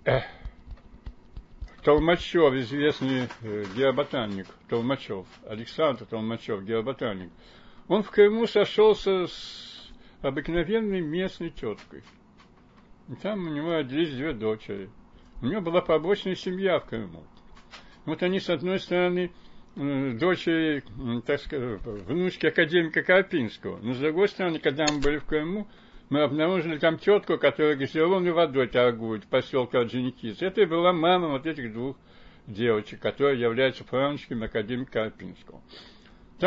э, 0.04 0.20
Толмачев, 1.84 2.54
известный 2.54 3.30
э, 3.44 3.64
геоботаник, 3.74 4.48
Толмачев, 4.68 5.26
Александр 5.48 6.06
Толмачев, 6.06 6.64
геоботаник, 6.64 7.32
он 7.92 8.04
в 8.04 8.10
Крыму 8.10 8.48
сошелся 8.48 9.28
с 9.28 9.92
обыкновенной 10.22 11.02
местной 11.02 11.50
теткой. 11.50 12.04
И 13.10 13.16
там 13.16 13.46
у 13.46 13.50
него 13.50 13.74
родились 13.74 14.16
две 14.16 14.32
дочери. 14.32 14.90
У 15.42 15.48
него 15.48 15.60
была 15.60 15.82
побочная 15.82 16.36
семья 16.36 16.80
в 16.80 16.86
Крыму. 16.86 17.26
Вот 18.06 18.24
они, 18.24 18.40
с 18.40 18.50
одной 18.50 18.80
стороны, 18.80 19.30
э, 19.76 20.12
дочери, 20.14 20.86
так 21.26 21.42
сказать, 21.42 21.82
внучки 21.82 22.46
академика 22.46 23.04
Карпинского. 23.04 23.78
Но 23.82 23.94
с 23.94 23.98
другой 23.98 24.30
стороны, 24.30 24.60
когда 24.60 24.86
мы 24.90 25.02
были 25.02 25.18
в 25.18 25.26
Крыму, 25.26 25.68
мы 26.10 26.22
обнаружили 26.22 26.78
там 26.78 26.98
тетку, 26.98 27.38
которая 27.38 27.76
газированной 27.76 28.32
водой 28.32 28.70
торгует 28.70 29.26
в 29.26 29.28
поселке 29.28 29.80
Орджоникидзе. 29.80 30.46
Это 30.46 30.62
и 30.62 30.66
была 30.66 30.94
мама 30.94 31.28
вот 31.28 31.46
этих 31.46 31.74
двух 31.74 31.98
девочек, 32.48 33.02
которые 33.02 33.42
являются 33.42 33.84
правнучками 33.84 34.46
академика 34.46 34.94
Карпинского. 34.94 35.62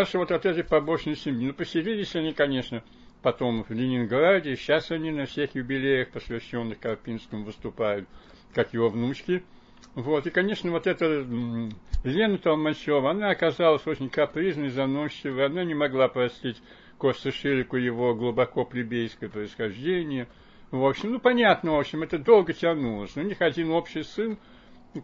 Что 0.02 0.18
вот 0.18 0.32
от 0.32 0.44
этой 0.44 0.64
побочной 0.64 1.14
семьи. 1.14 1.46
Ну, 1.46 1.52
поселились 1.52 2.16
они, 2.16 2.32
конечно, 2.32 2.82
потом 3.22 3.62
в 3.62 3.70
Ленинграде. 3.70 4.56
Сейчас 4.56 4.90
они 4.90 5.12
на 5.12 5.26
всех 5.26 5.54
юбилеях, 5.54 6.08
посвященных 6.10 6.80
Карпинскому, 6.80 7.44
выступают, 7.44 8.08
как 8.52 8.74
его 8.74 8.88
внучки. 8.88 9.44
Вот, 9.94 10.26
и, 10.26 10.30
конечно, 10.30 10.72
вот 10.72 10.88
эта 10.88 11.24
Лена 12.02 12.38
Толмачева, 12.38 13.08
она 13.08 13.30
оказалась 13.30 13.86
очень 13.86 14.10
капризной, 14.10 14.70
заносчивой, 14.70 15.46
она 15.46 15.62
не 15.62 15.74
могла 15.74 16.08
простить 16.08 16.60
Костю 16.98 17.30
Ширику 17.30 17.76
его 17.76 18.16
глубоко 18.16 18.64
плебейское 18.64 19.28
происхождение. 19.28 20.26
В 20.72 20.84
общем, 20.84 21.12
ну, 21.12 21.20
понятно, 21.20 21.76
в 21.76 21.78
общем, 21.78 22.02
это 22.02 22.18
долго 22.18 22.52
тянулось. 22.52 23.16
У 23.16 23.22
них 23.22 23.40
один 23.40 23.70
общий 23.70 24.02
сын, 24.02 24.38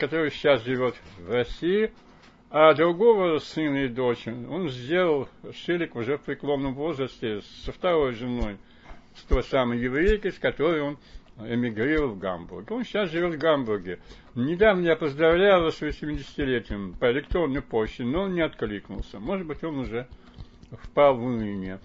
который 0.00 0.32
сейчас 0.32 0.64
живет 0.64 0.96
в 1.16 1.30
России– 1.30 1.92
а 2.50 2.74
другого 2.74 3.38
сына 3.38 3.84
и 3.84 3.88
дочь 3.88 4.26
он 4.26 4.68
сделал 4.68 5.28
Шилик 5.52 5.94
уже 5.94 6.18
в 6.18 6.22
преклонном 6.22 6.74
возрасте 6.74 7.42
со 7.64 7.72
второй 7.72 8.14
женой, 8.14 8.58
с 9.14 9.22
той 9.22 9.44
самой 9.44 9.78
еврейкой, 9.78 10.32
с 10.32 10.38
которой 10.38 10.82
он 10.82 10.98
эмигрировал 11.38 12.10
в 12.14 12.18
Гамбург. 12.18 12.70
Он 12.70 12.84
сейчас 12.84 13.10
живет 13.10 13.34
в 13.34 13.38
Гамбурге. 13.38 14.00
Недавно 14.34 14.86
я 14.86 14.96
поздравлял 14.96 15.60
его 15.60 15.70
с 15.70 15.80
80-летием 15.80 16.98
по 16.98 17.10
электронной 17.10 17.62
почте, 17.62 18.04
но 18.04 18.22
он 18.22 18.34
не 18.34 18.42
откликнулся. 18.42 19.20
Может 19.20 19.46
быть, 19.46 19.62
он 19.64 19.78
уже 19.78 20.06
впал 20.70 21.16
в 21.16 21.24
уныние. 21.24 21.78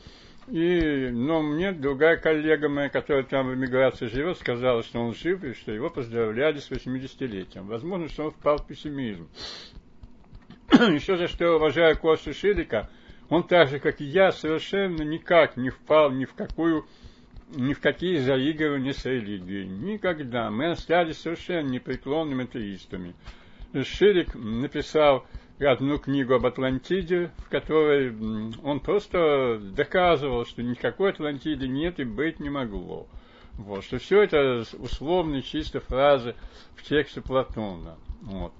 И, 0.47 1.09
но 1.11 1.41
мне 1.41 1.71
другая 1.71 2.17
коллега 2.17 2.69
моя, 2.69 2.89
которая 2.89 3.23
там 3.23 3.47
в 3.47 3.55
эмиграции 3.55 4.07
живет, 4.07 4.37
сказала, 4.37 4.83
что 4.83 4.99
он 4.99 5.15
жив 5.15 5.43
и 5.43 5.53
что 5.53 5.71
его 5.71 5.89
поздравляли 5.89 6.59
с 6.59 6.69
80-летием. 6.69 7.63
Возможно, 7.63 8.09
что 8.09 8.25
он 8.25 8.31
впал 8.31 8.57
в 8.57 8.67
пессимизм. 8.67 9.27
еще 10.71 11.17
за 11.17 11.27
что 11.27 11.45
я 11.45 11.55
уважаю 11.55 11.97
Костю 11.97 12.33
Шилика, 12.33 12.89
он 13.29 13.43
так 13.43 13.69
же, 13.69 13.79
как 13.79 14.01
и 14.01 14.05
я, 14.05 14.31
совершенно 14.31 15.03
никак 15.03 15.57
не 15.57 15.69
впал 15.69 16.11
ни 16.11 16.25
в 16.25 16.33
какую 16.33 16.85
ни 17.49 17.73
в 17.73 17.79
какие 17.79 18.17
заигрывания 18.17 18.93
с 18.93 19.05
религией. 19.05 19.67
Никогда. 19.67 20.49
Мы 20.49 20.71
остались 20.71 21.19
совершенно 21.19 21.67
непреклонными 21.67 22.45
атеистами. 22.45 23.13
Ширик 23.83 24.33
написал 24.35 25.25
одну 25.59 25.99
книгу 25.99 26.33
об 26.33 26.45
Атлантиде, 26.45 27.31
в 27.37 27.49
которой 27.49 28.13
он 28.63 28.79
просто 28.79 29.59
доказывал, 29.59 30.45
что 30.45 30.63
никакой 30.63 31.11
Атлантиды 31.11 31.67
нет 31.67 31.99
и 31.99 32.03
быть 32.03 32.39
не 32.39 32.49
могло. 32.49 33.07
Вот, 33.53 33.83
что 33.83 33.99
все 33.99 34.23
это 34.23 34.65
условные 34.73 35.41
чисто 35.41 35.79
фразы 35.79 36.35
в 36.75 36.83
тексте 36.83 37.21
Платона. 37.21 37.95
Вот. 38.21 38.53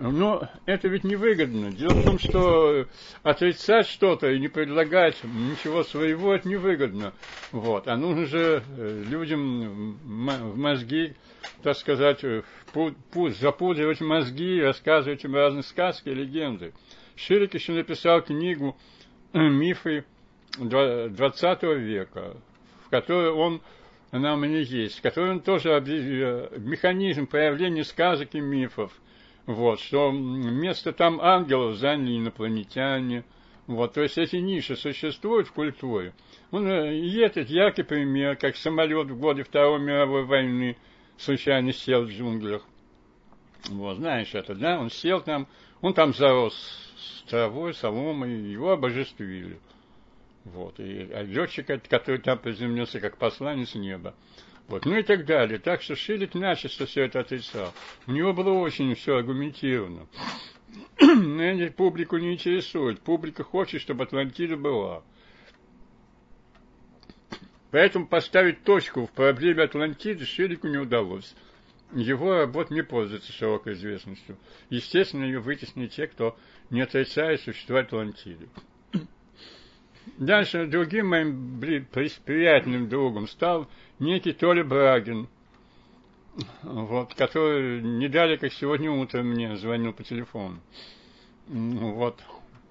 Но 0.00 0.48
это 0.64 0.86
ведь 0.86 1.02
невыгодно. 1.02 1.72
Дело 1.72 1.94
в 1.94 2.04
том, 2.04 2.18
что 2.20 2.86
отрицать 3.24 3.88
что-то 3.88 4.30
и 4.30 4.38
не 4.38 4.46
предлагать 4.46 5.16
ничего 5.24 5.82
своего, 5.82 6.34
это 6.34 6.48
невыгодно. 6.48 7.12
Вот. 7.50 7.88
А 7.88 7.96
нужно 7.96 8.26
же 8.26 8.62
э, 8.76 9.04
людям 9.08 9.94
в 9.94 10.56
мозги, 10.56 11.14
так 11.64 11.76
сказать, 11.76 12.24
запудривать 13.40 14.00
мозги, 14.00 14.60
рассказывать 14.60 15.24
им 15.24 15.34
разные 15.34 15.64
сказки 15.64 16.08
и 16.10 16.14
легенды. 16.14 16.74
Ширик 17.16 17.54
еще 17.54 17.72
написал 17.72 18.22
книгу 18.22 18.76
«Мифы 19.32 20.04
20 20.58 21.62
века», 21.62 22.36
в 22.86 22.90
которой 22.90 23.32
он 23.32 23.60
она 24.10 24.34
у 24.34 24.36
меня 24.38 24.60
есть, 24.60 25.00
в 25.00 25.02
которой 25.02 25.32
он 25.32 25.40
тоже 25.40 25.70
э, 25.70 26.58
механизм 26.58 27.26
появления 27.26 27.84
сказок 27.84 28.34
и 28.34 28.40
мифов– 28.40 28.92
вот, 29.48 29.80
что 29.80 30.10
место 30.12 30.92
там 30.92 31.22
ангелов 31.22 31.76
заняли 31.76 32.18
инопланетяне. 32.18 33.24
Вот, 33.66 33.94
то 33.94 34.02
есть 34.02 34.18
эти 34.18 34.36
ниши 34.36 34.76
существуют 34.76 35.48
в 35.48 35.52
культуре. 35.52 36.12
Он, 36.50 36.68
э, 36.68 36.94
и 36.98 37.16
этот 37.16 37.48
яркий 37.48 37.82
пример, 37.82 38.36
как 38.36 38.56
самолет 38.56 39.08
в 39.08 39.18
годы 39.18 39.44
Второй 39.44 39.80
мировой 39.80 40.26
войны 40.26 40.76
случайно 41.16 41.72
сел 41.72 42.04
в 42.04 42.10
джунглях. 42.10 42.62
Вот, 43.70 43.96
знаешь 43.96 44.34
это, 44.34 44.54
да? 44.54 44.78
Он 44.78 44.90
сел 44.90 45.22
там, 45.22 45.48
он 45.80 45.94
там 45.94 46.12
зарос 46.12 46.54
с 46.98 47.22
травой, 47.30 47.72
соломой, 47.72 48.30
его 48.30 48.72
обожествили. 48.72 49.58
Вот, 50.44 50.78
и 50.78 51.10
а 51.10 51.22
летчик, 51.22 51.66
который 51.88 52.20
там 52.20 52.38
приземлился 52.38 53.00
как 53.00 53.16
посланец 53.16 53.74
неба. 53.74 54.14
Вот, 54.68 54.84
ну 54.84 54.96
и 54.96 55.02
так 55.02 55.24
далее. 55.24 55.58
Так 55.58 55.80
что 55.80 55.96
Шилик 55.96 56.34
начисто 56.34 56.84
все 56.86 57.04
это 57.04 57.20
отрицал. 57.20 57.72
У 58.06 58.12
него 58.12 58.34
было 58.34 58.52
очень 58.52 58.94
все 58.94 59.16
аргументировано. 59.16 60.06
Но 61.00 61.70
публику 61.70 62.18
не 62.18 62.34
интересует. 62.34 63.00
Публика 63.00 63.42
хочет, 63.42 63.80
чтобы 63.80 64.04
Атлантида 64.04 64.58
была. 64.58 65.02
Поэтому 67.70 68.06
поставить 68.06 68.62
точку 68.62 69.06
в 69.06 69.10
проблеме 69.12 69.62
Атлантиды 69.62 70.26
Шилику 70.26 70.68
не 70.68 70.78
удалось. 70.78 71.34
Его 71.92 72.34
работа 72.34 72.74
не 72.74 72.82
пользуется 72.82 73.32
широкой 73.32 73.72
известностью. 73.72 74.36
Естественно, 74.68 75.24
ее 75.24 75.40
вытеснили 75.40 75.88
те, 75.88 76.06
кто 76.06 76.36
не 76.68 76.82
отрицает 76.82 77.40
существование 77.40 77.86
Атлантиды. 77.86 78.48
Дальше 80.18 80.66
другим 80.66 81.08
моим 81.08 81.60
приятным 82.24 82.88
другом 82.88 83.28
стал 83.28 83.68
некий 84.00 84.32
Толя 84.32 84.64
Брагин. 84.64 85.28
вот, 86.62 87.14
который 87.14 87.80
не 87.82 88.08
дали, 88.08 88.36
как 88.36 88.52
сегодня 88.52 88.90
утром 88.90 89.26
мне 89.28 89.56
звонил 89.56 89.92
по 89.92 90.02
телефону. 90.02 90.58
Вот. 91.46 92.20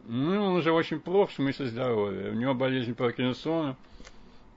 Ну, 0.08 0.44
он 0.44 0.56
уже 0.58 0.72
очень 0.72 1.00
плох 1.00 1.32
в 1.32 1.34
смысле 1.34 1.68
здоровья. 1.68 2.32
У 2.32 2.36
него 2.36 2.54
болезнь 2.54 2.96
Паркинсона. 2.96 3.76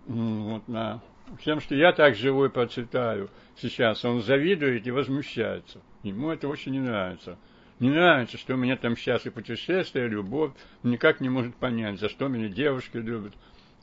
Вот, 0.06 0.66
на 0.68 1.00
Тем, 1.44 1.60
что 1.60 1.74
я 1.74 1.92
так 1.92 2.16
живу 2.16 2.44
и 2.44 2.48
процветаю 2.48 3.30
сейчас, 3.56 4.04
он 4.04 4.22
завидует 4.22 4.86
и 4.86 4.90
возмущается. 4.90 5.80
Ему 6.02 6.30
это 6.30 6.48
очень 6.48 6.72
не 6.72 6.80
нравится. 6.80 7.38
Не 7.80 7.88
нравится, 7.88 8.36
что 8.36 8.54
у 8.54 8.56
меня 8.58 8.76
там 8.76 8.96
сейчас 8.96 9.24
и 9.24 9.30
путешествие, 9.30 10.06
и 10.06 10.10
любовь. 10.10 10.52
Никак 10.82 11.20
не 11.20 11.30
может 11.30 11.56
понять, 11.56 11.98
за 11.98 12.10
что 12.10 12.28
меня 12.28 12.48
девушки 12.48 12.98
любят 12.98 13.32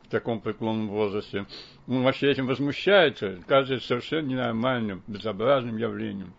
в 0.04 0.10
таком 0.10 0.40
преклонном 0.40 0.88
возрасте. 0.88 1.48
Он 1.88 2.04
вообще 2.04 2.32
этим 2.32 2.46
возмущается, 2.46 3.40
кажется 3.48 3.86
совершенно 3.86 4.28
ненормальным, 4.28 5.02
безобразным 5.08 5.78
явлением. 5.78 6.34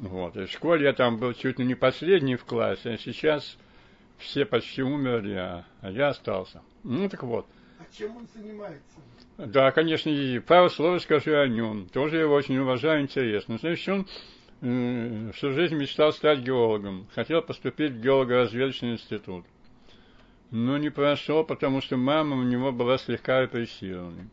Вот. 0.00 0.34
И 0.36 0.46
в 0.46 0.50
школе 0.50 0.86
я 0.86 0.94
там 0.94 1.18
был 1.18 1.34
чуть 1.34 1.58
ли 1.58 1.66
не 1.66 1.74
последний 1.74 2.36
в 2.36 2.44
классе, 2.44 2.90
а 2.90 2.98
сейчас 2.98 3.58
все 4.16 4.46
почти 4.46 4.82
умерли, 4.82 5.34
а, 5.34 5.66
а 5.82 5.90
я 5.90 6.08
остался. 6.08 6.62
Ну 6.84 7.06
так 7.10 7.22
вот. 7.22 7.46
А 7.78 7.84
чем 7.94 8.16
он 8.16 8.26
занимается? 8.34 8.98
Да, 9.36 9.70
конечно, 9.72 10.08
и 10.08 10.38
пару 10.38 10.70
слов 10.70 11.02
скажу 11.02 11.36
о 11.36 11.46
нем. 11.46 11.86
Тоже 11.88 12.18
его 12.18 12.34
очень 12.34 12.56
уважаю, 12.56 13.02
интересно. 13.02 13.58
Значит, 13.58 13.88
он 13.88 14.06
всю 14.62 15.50
жизнь 15.50 15.74
мечтал 15.74 16.12
стать 16.12 16.38
геологом. 16.38 17.08
Хотел 17.16 17.42
поступить 17.42 17.92
в 17.92 18.00
геолого-разведочный 18.00 18.92
институт. 18.92 19.44
Но 20.52 20.78
не 20.78 20.88
прошел, 20.88 21.42
потому 21.44 21.80
что 21.80 21.96
мама 21.96 22.36
у 22.36 22.42
него 22.44 22.70
была 22.70 22.96
слегка 22.98 23.42
репрессированной. 23.42 24.28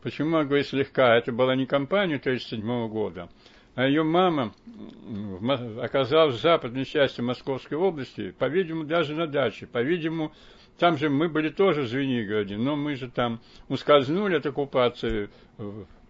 Почему 0.00 0.38
я 0.38 0.44
говорю 0.44 0.62
слегка? 0.62 1.16
Это 1.16 1.32
была 1.32 1.56
не 1.56 1.66
компания 1.66 2.16
1937 2.16 2.88
года, 2.88 3.28
а 3.74 3.88
ее 3.88 4.04
мама 4.04 4.54
оказалась 5.82 6.36
в 6.36 6.40
западной 6.40 6.84
части 6.84 7.20
Московской 7.20 7.76
области, 7.76 8.30
по-видимому, 8.38 8.84
даже 8.84 9.16
на 9.16 9.26
даче. 9.26 9.66
По-видимому, 9.66 10.32
там 10.78 10.98
же 10.98 11.10
мы 11.10 11.28
были 11.28 11.48
тоже 11.48 11.82
в 11.82 11.88
Звенигороде, 11.88 12.56
но 12.56 12.76
мы 12.76 12.94
же 12.94 13.10
там 13.10 13.40
ускользнули 13.68 14.36
от 14.36 14.46
оккупации, 14.46 15.30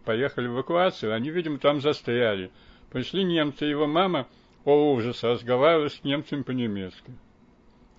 поехали 0.04 0.48
в 0.48 0.52
эвакуацию, 0.56 1.14
они, 1.14 1.30
видимо, 1.30 1.56
там 1.56 1.80
застряли. 1.80 2.50
Пришли 2.90 3.22
немцы, 3.24 3.66
его 3.66 3.86
мама, 3.86 4.26
о 4.64 4.92
ужас, 4.92 5.22
разговаривала 5.22 5.88
с 5.88 6.04
немцами 6.04 6.42
по-немецки. 6.42 7.12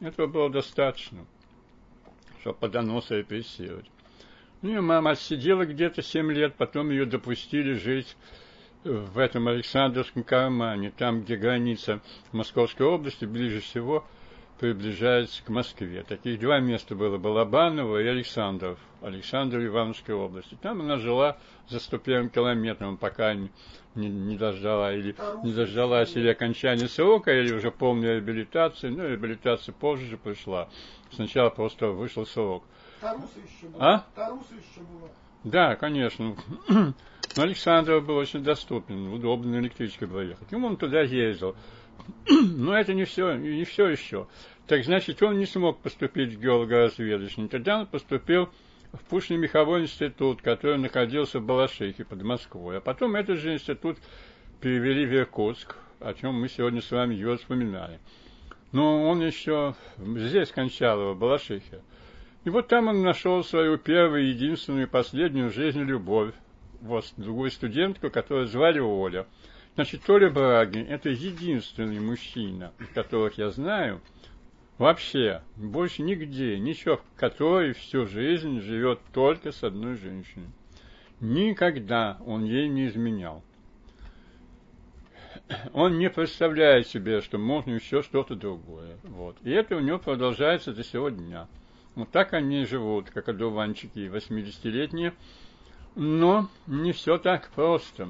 Этого 0.01 0.27
было 0.27 0.50
достаточно, 0.50 1.25
чтобы 2.41 2.58
по 2.58 2.69
доносу 2.69 3.17
репрессировать. 3.17 3.89
Ну, 4.62 4.77
и 4.77 4.79
мама 4.79 5.12
отсидела 5.12 5.65
где-то 5.65 6.01
семь 6.01 6.31
лет, 6.31 6.55
потом 6.55 6.89
ее 6.89 7.05
допустили 7.05 7.74
жить 7.74 8.17
в 8.84 9.17
этом 9.17 9.48
Александровском 9.48 10.24
кармане, 10.24 10.91
там, 10.98 11.22
где 11.22 11.36
граница 11.36 12.01
Московской 12.31 12.86
области 12.86 13.25
ближе 13.25 13.62
всего 13.62 14.05
приближается 14.59 15.43
к 15.43 15.49
Москве. 15.49 16.03
Таких 16.03 16.39
два 16.39 16.59
места 16.59 16.93
было, 16.93 17.17
Балабаново 17.17 18.01
и 18.01 18.07
Александров, 18.07 18.77
Александр 19.01 19.65
Ивановской 19.65 20.13
области. 20.13 20.57
Там 20.61 20.81
она 20.81 20.97
жила 20.97 21.37
за 21.69 21.79
101 21.79 22.29
километром, 22.29 22.97
пока 22.97 23.33
не, 23.33 23.49
не, 23.95 24.09
не 24.09 24.37
дождала 24.37 24.93
или 24.93 25.15
не 25.43 25.53
дождалась 25.53 26.15
или 26.15 26.27
окончания 26.27 26.89
срока, 26.89 27.31
или 27.31 27.53
уже 27.53 27.71
полной 27.71 28.15
реабилитации. 28.15 28.89
Ну, 28.89 29.07
реабилитация 29.07 29.73
позже 29.73 30.05
же 30.05 30.17
пришла. 30.17 30.67
Сначала 31.11 31.49
просто 31.49 31.87
вышел 31.87 32.25
срок. 32.25 32.63
Таруса 32.99 33.39
еще 33.39 33.67
была. 33.67 33.95
А? 33.95 34.05
Таруса 34.13 34.53
еще 34.53 34.81
была. 34.81 35.09
Да, 35.45 35.75
конечно. 35.77 36.35
Но 36.67 37.43
Александров 37.43 38.05
был 38.05 38.17
очень 38.17 38.43
доступен, 38.43 39.13
удобно 39.13 39.51
на 39.51 39.59
электричке 39.61 40.05
проехать. 40.05 40.51
И 40.51 40.55
он 40.55 40.75
туда 40.75 41.01
ездил. 41.01 41.55
Но 42.29 42.77
это 42.77 42.94
не 42.94 43.06
все, 43.06 43.36
не 43.36 43.63
все 43.63 43.88
еще. 43.88 44.27
Так 44.68 44.84
значит, 44.84 45.22
он 45.24 45.38
не 45.38 45.46
смог 45.46 45.79
поступить 45.79 46.36
в 46.36 46.39
геологоразведочный. 46.39 47.48
Тогда 47.48 47.79
он 47.79 47.88
поступил 47.88 48.50
в 48.94 49.03
Пушный 49.06 49.38
меховой 49.38 49.84
институт, 49.84 50.41
который 50.41 50.77
находился 50.77 51.40
в 51.40 51.46
Балашихе 51.46 52.05
под 52.05 52.22
Москвой. 52.24 52.77
А 52.77 52.81
потом 52.81 53.16
этот 53.16 53.40
же 53.40 53.53
институт 53.53 53.98
перевели 54.62 55.05
в 55.05 55.14
Иркутск, 55.16 55.75
о 56.00 56.14
чем 56.14 56.35
мы 56.35 56.50
сегодня 56.50 56.81
с 56.81 56.92
вами 56.92 57.16
его 57.16 57.38
вспоминали. 57.38 58.00
Но 58.72 59.07
он 59.07 59.25
еще 59.25 59.75
здесь 59.98 60.51
кончал 60.51 61.01
его, 61.01 61.14
в 61.14 61.20
Балашихе. 61.20 61.81
И 62.46 62.50
вот 62.50 62.68
там 62.68 62.88
он 62.88 63.01
нашел 63.01 63.44
свою 63.44 63.77
первую, 63.77 64.29
единственную 64.29 64.83
и 64.83 64.90
последнюю 64.90 65.50
в 65.50 65.53
жизни 65.53 65.83
любовь. 65.83 66.33
Вот 66.81 67.05
другую 67.18 67.51
студентку, 67.51 68.09
которую 68.09 68.48
звали 68.48 68.79
Оля. 68.79 69.25
Значит, 69.79 70.09
Оля 70.09 70.29
Брагин– 70.29 70.87
это 70.89 71.07
единственный 71.07 72.01
мужчина, 72.01 72.74
которых 72.94 73.37
я 73.37 73.50
знаю, 73.50 74.01
вообще, 74.77 75.42
больше 75.55 76.01
нигде, 76.01 76.59
ничего, 76.59 77.00
который 77.15 77.72
всю 77.72 78.05
жизнь 78.05 78.59
живет 78.59 79.00
только 79.13 79.53
с 79.53 79.63
одной 79.63 79.96
женщиной. 79.96 80.50
Никогда 81.22 82.18
он 82.25 82.44
ей 82.44 82.68
не 82.68 82.87
изменял. 82.87 83.42
Он 85.72 85.98
не 85.98 86.09
представляет 86.09 86.85
себе, 86.87 87.22
что 87.22 87.37
можно 87.37 87.72
еще 87.72 88.01
что-то 88.01 88.35
другое. 88.35 88.98
Вот. 89.03 89.37
И 89.44 89.50
это 89.50 89.77
у 89.77 89.79
него 89.79 89.98
продолжается 89.98 90.74
до 90.74 90.83
сегодня. 90.83 91.48
Вот 91.96 92.11
так 92.11 92.33
они 92.33 92.65
живут, 92.65 93.11
как 93.11 93.29
одуванчики 93.29 94.00
80-летние. 94.13 95.13
Но 95.96 96.50
не 96.68 96.92
все 96.92 97.18
так 97.18 97.50
просто. 97.51 98.09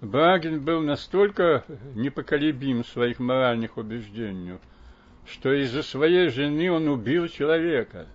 Брагин 0.00 0.62
был 0.62 0.82
настолько 0.82 1.64
непоколебим 1.94 2.82
в 2.82 2.88
своих 2.88 3.18
моральных 3.18 3.78
убеждениях, 3.78 4.60
что 5.26 5.52
из-за 5.52 5.82
своей 5.82 6.28
жены 6.28 6.70
он 6.70 6.88
убил 6.88 7.28
человека. 7.28 8.06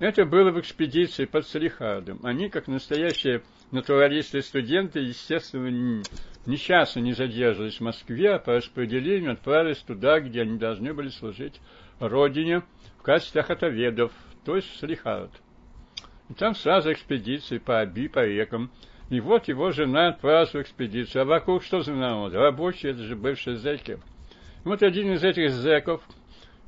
Это 0.00 0.24
было 0.24 0.50
в 0.50 0.58
экспедиции 0.58 1.24
под 1.24 1.46
Салихардом. 1.46 2.18
Они, 2.24 2.48
как 2.48 2.66
настоящие 2.66 3.42
натуралисты-студенты, 3.70 4.98
естественно, 4.98 6.02
ни, 6.46 6.56
часа 6.56 7.00
не 7.00 7.12
задерживались 7.12 7.78
в 7.78 7.84
Москве, 7.84 8.34
а 8.34 8.38
по 8.40 8.54
распределению 8.54 9.32
отправились 9.32 9.78
туда, 9.78 10.18
где 10.18 10.42
они 10.42 10.58
должны 10.58 10.92
были 10.92 11.08
служить 11.08 11.60
Родине 12.00 12.62
в 12.98 13.02
качестве 13.02 13.42
охотоведов, 13.42 14.10
то 14.44 14.56
есть 14.56 14.68
в 14.68 14.76
Салихард. 14.78 15.30
И 16.28 16.34
там 16.34 16.56
сразу 16.56 16.92
экспедиции 16.92 17.58
по 17.58 17.80
Аби, 17.80 18.08
по 18.08 18.26
рекам. 18.26 18.72
И 19.10 19.20
вот 19.20 19.48
его 19.48 19.70
жена 19.70 20.08
отправилась 20.08 20.54
в 20.54 20.60
экспедицию. 20.60 21.22
А 21.22 21.24
вокруг 21.24 21.62
что 21.62 21.82
за 21.82 21.92
народ? 21.92 22.32
Рабочие, 22.32 22.92
это 22.92 23.02
же 23.02 23.16
бывшие 23.16 23.56
зэки. 23.56 23.98
Вот 24.64 24.82
один 24.82 25.12
из 25.12 25.22
этих 25.22 25.52
зэков, 25.52 26.02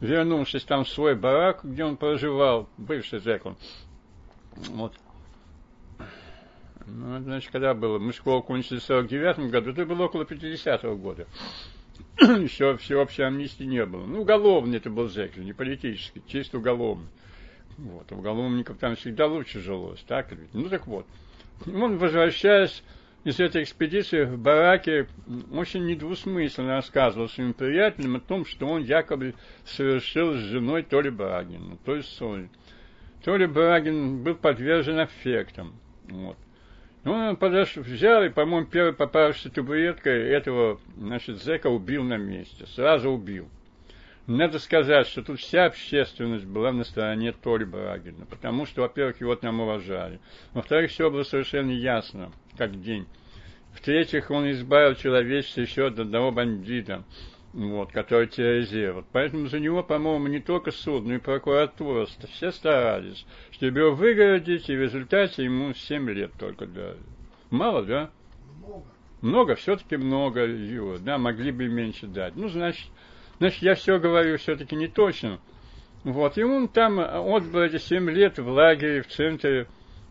вернувшись 0.01 0.65
там 0.65 0.85
в 0.85 0.89
свой 0.89 1.15
барак, 1.15 1.61
где 1.65 1.85
он 1.85 1.97
проживал, 1.97 2.69
бывший 2.77 3.21
зэк 3.21 3.47
он, 3.47 3.57
вот, 4.69 4.93
ну, 6.87 7.19
значит, 7.21 7.51
когда 7.51 7.75
было, 7.75 7.99
мы 7.99 8.13
школу 8.13 8.43
кончили 8.43 8.79
в 8.79 8.85
49 8.85 9.51
году, 9.51 9.71
это 9.71 9.85
было 9.85 10.05
около 10.05 10.23
50-го 10.23 10.97
года. 10.97 11.27
Еще 12.21 12.77
всеобщей 12.77 13.23
амнистии 13.23 13.65
не 13.65 13.85
было. 13.85 14.07
Ну, 14.07 14.23
уголовный 14.23 14.79
это 14.79 14.91
был 14.91 15.09
зэк, 15.09 15.37
не 15.37 15.53
политический, 15.53 16.23
чисто 16.27 16.59
уголовный. 16.59 17.09
Вот, 17.79 18.11
уголовников 18.13 18.79
там 18.79 18.97
всегда 18.97 19.27
лучше 19.27 19.61
жилось, 19.61 20.03
так 20.07 20.33
ведь? 20.33 20.55
Ну, 20.55 20.69
так 20.69 20.87
вот. 20.87 21.07
Он, 21.67 21.99
возвращаясь 21.99 22.83
из 23.25 23.41
этой 23.41 23.65
экспедиции 23.65 24.25
в 24.25 24.39
бараке, 24.39 25.09
очень 25.53 25.87
недвусмысленно 25.87 26.77
рассказывал 26.77 27.29
своим 27.29 27.55
приятелям 27.55 28.17
о 28.17 28.21
том, 28.21 28.45
что 28.45 28.67
он 28.67 28.83
якобы 28.83 29.35
совершил 29.65 30.35
с 30.35 30.39
женой 30.39 30.83
Толи 30.83 31.09
Брагина, 31.09 31.77
то 31.85 31.97
есть 31.97 32.17
Соли. 32.17 32.49
Толи 33.25 33.47
Брагин 33.47 34.23
был 34.23 34.37
подвержен 34.37 35.01
аффектам. 35.01 35.75
Вот. 36.09 36.37
Ну, 37.03 37.13
он 37.13 37.37
подошел, 37.37 37.83
взял 37.83 38.23
и, 38.25 38.29
по-моему, 38.29 38.67
первый 38.67 38.93
попавшийся 38.93 39.51
табуреткой 39.51 40.29
этого, 40.29 40.81
значит, 40.97 41.43
зэка 41.43 41.69
убил 41.69 42.03
на 42.03 42.17
месте. 42.17 42.67
Сразу 42.67 43.11
убил. 43.11 43.49
Надо 44.27 44.59
сказать, 44.59 45.07
что 45.07 45.23
тут 45.23 45.39
вся 45.39 45.67
общественность 45.67 46.47
была 46.47 46.73
на 46.73 46.83
стороне 46.83 47.33
Толи 47.33 47.65
Брагина, 47.65 48.27
потому 48.27 48.67
что, 48.67 48.83
во-первых, 48.83 49.21
его 49.21 49.37
там 49.37 49.61
уважали. 49.61 50.19
Во-вторых, 50.53 50.91
все 50.91 51.11
было 51.11 51.23
совершенно 51.23 51.71
ясно, 51.71 52.33
как 52.59 52.81
день. 52.83 53.07
В-третьих, 53.73 54.31
он 54.33 54.51
избавил 54.51 54.97
человечество 54.97 55.61
еще 55.61 55.87
от 55.87 56.01
одного 56.01 56.33
бандита, 56.33 57.05
вот, 57.53 57.93
который 57.93 58.27
терроризировал. 58.27 59.05
Поэтому 59.13 59.47
за 59.47 59.61
него, 59.61 59.85
по-моему, 59.85 60.27
не 60.27 60.41
только 60.41 60.73
суд, 60.73 61.05
но 61.05 61.15
и 61.15 61.19
прокуратура, 61.19 62.07
все 62.33 62.51
старались, 62.51 63.25
чтобы 63.53 63.79
его 63.79 63.95
выгородить, 63.95 64.69
и 64.69 64.77
в 64.77 64.81
результате 64.81 65.45
ему 65.45 65.73
7 65.73 66.11
лет 66.11 66.33
только 66.37 66.67
дали. 66.67 66.99
Мало, 67.51 67.85
да? 67.85 68.11
Много. 68.59 68.85
Много, 69.21 69.55
все-таки 69.55 69.97
много 69.97 70.47
его, 70.47 70.99
да, 70.99 71.17
могли 71.17 71.53
бы 71.53 71.69
меньше 71.69 72.07
дать. 72.07 72.35
Ну, 72.35 72.49
значит, 72.49 72.89
значит, 73.39 73.63
я 73.63 73.75
все 73.75 73.99
говорю 73.99 74.39
все-таки 74.39 74.77
не 74.77 74.89
точно. 74.89 75.41
Вот, 76.05 76.39
и 76.39 76.45
он 76.45 76.69
там 76.69 77.01
отбыл 77.01 77.63
эти 77.63 77.79
7 77.79 78.11
лет 78.11 78.39
в 78.39 78.49
лагере 78.49 79.03
в 79.03 79.09
центре 79.09 79.67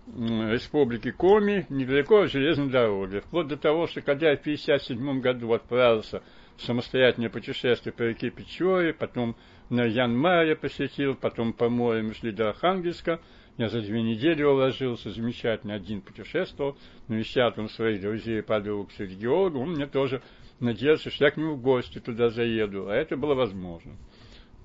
республики 0.08 1.12
Коми, 1.12 1.66
недалеко 1.70 2.22
от 2.22 2.32
железной 2.32 2.70
дороги. 2.70 3.20
Вплоть 3.20 3.48
до 3.48 3.58
того, 3.58 3.88
что 3.88 4.02
когда 4.02 4.30
я 4.30 4.38
в 4.38 4.42
1957 4.42 5.22
году 5.22 5.54
отправился 5.54 6.22
в 6.58 6.62
самостоятельное 6.64 7.30
путешествие 7.30 7.94
по 7.94 8.04
реке 8.04 8.30
Печоре, 8.30 8.94
потом 8.94 9.36
на 9.70 9.84
Янмаре 9.86 10.56
посетил, 10.56 11.16
потом 11.16 11.54
по 11.54 11.70
морю 11.70 12.14
шли 12.14 12.32
до 12.32 12.50
Архангельска, 12.50 13.20
я 13.58 13.70
за 13.70 13.82
две 13.82 14.02
недели 14.02 14.44
уложился, 14.44 15.12
замечательно 15.12 15.76
один 15.76 16.02
путешествовал, 16.02 16.78
навещал 17.08 17.54
там 17.54 17.70
своих 17.70 18.02
друзей 18.02 18.40
и 18.40 18.42
подруг 18.42 18.92
среди 18.92 19.16
геологов, 19.16 19.62
он 19.62 19.72
мне 19.72 19.88
тоже 19.88 20.22
надеялся, 20.60 21.10
что 21.10 21.26
я 21.26 21.32
к 21.32 21.38
нему 21.38 21.56
в 21.56 21.62
гости 21.62 22.00
туда 22.00 22.30
заеду, 22.30 22.88
а 22.90 22.96
это 22.96 23.18
было 23.18 23.36
возможно. 23.36 23.96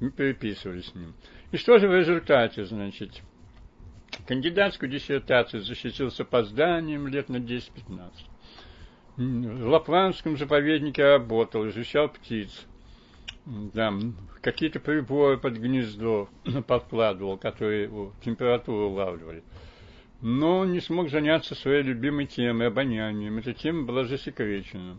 Мы 0.01 0.11
переписывались 0.11 0.87
с 0.87 0.95
ним. 0.95 1.15
И 1.53 1.57
что 1.57 1.79
же 1.79 1.89
в 1.89 1.95
результате, 1.95 2.65
значит, 2.65 3.23
кандидатскую 4.27 4.91
диссертацию 4.91 5.63
защитил 5.63 6.11
с 6.11 6.21
опозданием 6.21 7.07
лет 7.07 7.29
на 7.29 7.37
10-15. 7.37 8.13
В 9.17 9.67
Лапландском 9.69 10.39
заповеднике 10.39 11.05
работал, 11.05 11.69
изучал 11.69 12.09
птиц. 12.09 12.67
Да, 13.45 13.93
какие-то 14.41 14.81
приборы 14.81 15.37
под 15.37 15.59
гнездо 15.59 16.29
подкладывал, 16.67 17.37
которые 17.37 17.91
температуру 18.25 18.91
улавливали. 18.91 19.43
Но 20.23 20.65
не 20.65 20.81
смог 20.81 21.11
заняться 21.11 21.55
своей 21.55 21.83
любимой 21.83 22.27
темой, 22.27 22.69
обонянием. 22.69 23.39
Эта 23.39 23.53
тема 23.55 23.85
была 23.85 24.05
засекречена. 24.05 24.99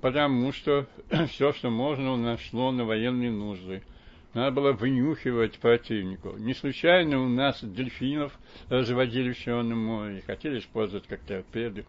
Потому 0.00 0.52
что 0.52 0.86
все, 1.28 1.52
что 1.52 1.70
можно, 1.70 2.12
у 2.12 2.16
нас 2.16 2.40
шло 2.40 2.72
на 2.72 2.84
военные 2.84 3.30
нужды– 3.30 3.82
надо 4.36 4.50
было 4.50 4.72
вынюхивать 4.72 5.58
противнику. 5.58 6.36
Не 6.36 6.52
случайно 6.52 7.24
у 7.24 7.26
нас 7.26 7.64
дельфинов 7.64 8.38
разводили 8.68 9.32
в 9.32 9.38
Черном 9.38 9.78
море, 9.78 10.22
хотели 10.26 10.58
использовать 10.58 11.06
как 11.06 11.20
торпеды. 11.20 11.86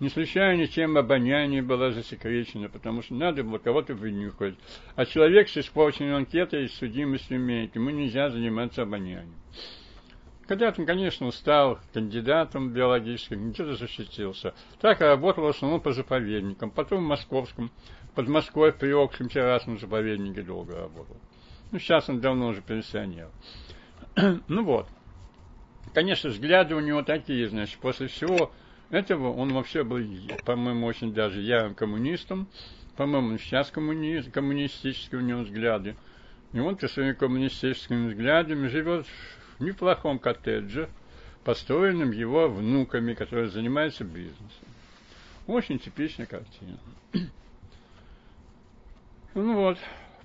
Не 0.00 0.08
случайно 0.08 0.66
тема 0.66 1.00
обоняния 1.00 1.62
была 1.62 1.90
засекречена, 1.90 2.70
потому 2.70 3.02
что 3.02 3.12
надо 3.12 3.44
было 3.44 3.58
кого-то 3.58 3.92
вынюхать. 3.92 4.54
А 4.96 5.04
человек 5.04 5.50
с 5.50 5.58
испорченной 5.58 6.16
анкетой 6.16 6.64
и 6.64 6.68
судимостью 6.68 7.36
имеет, 7.36 7.74
ему 7.74 7.90
нельзя 7.90 8.30
заниматься 8.30 8.80
обонянием. 8.80 9.34
Когда-то, 10.50 10.84
конечно, 10.84 11.30
стал 11.30 11.78
кандидатом 11.92 12.70
биологическим, 12.70 13.52
где-то 13.52 13.76
защитился. 13.76 14.52
Так 14.80 15.00
работал 15.00 15.44
в 15.44 15.46
основном 15.46 15.80
по 15.80 15.92
заповедникам. 15.92 16.72
Потом 16.72 17.04
в 17.04 17.06
московском, 17.06 17.70
под 18.16 18.26
Москвой 18.26 18.72
при 18.72 18.90
общем 18.90 19.28
террасном 19.28 19.78
заповеднике 19.78 20.42
долго 20.42 20.74
работал. 20.74 21.16
Ну, 21.70 21.78
сейчас 21.78 22.08
он 22.08 22.20
давно 22.20 22.48
уже 22.48 22.62
пенсионер. 22.62 23.28
ну 24.48 24.64
вот. 24.64 24.88
Конечно, 25.94 26.30
взгляды 26.30 26.74
у 26.74 26.80
него 26.80 27.04
такие, 27.04 27.48
значит, 27.48 27.78
после 27.78 28.08
всего 28.08 28.50
этого 28.90 29.32
он 29.32 29.52
вообще 29.52 29.84
был, 29.84 30.04
по-моему, 30.44 30.84
очень 30.84 31.14
даже 31.14 31.42
ярым 31.42 31.76
коммунистом. 31.76 32.48
По-моему, 32.96 33.38
сейчас 33.38 33.70
коммунист, 33.70 34.32
коммунистические 34.32 35.20
у 35.20 35.24
него 35.24 35.42
взгляды. 35.42 35.94
И 36.52 36.58
он 36.58 36.76
со 36.76 36.88
своими 36.88 37.12
коммунистическими 37.12 38.08
взглядами 38.08 38.66
живет 38.66 39.06
неплохом 39.60 40.18
коттедже, 40.18 40.88
построенном 41.44 42.10
его 42.10 42.48
внуками, 42.48 43.14
которые 43.14 43.48
занимаются 43.48 44.04
бизнесом. 44.04 44.68
Очень 45.46 45.78
типичная 45.78 46.26
картина. 46.26 46.78
ну 49.34 49.54
вот, 49.54 49.78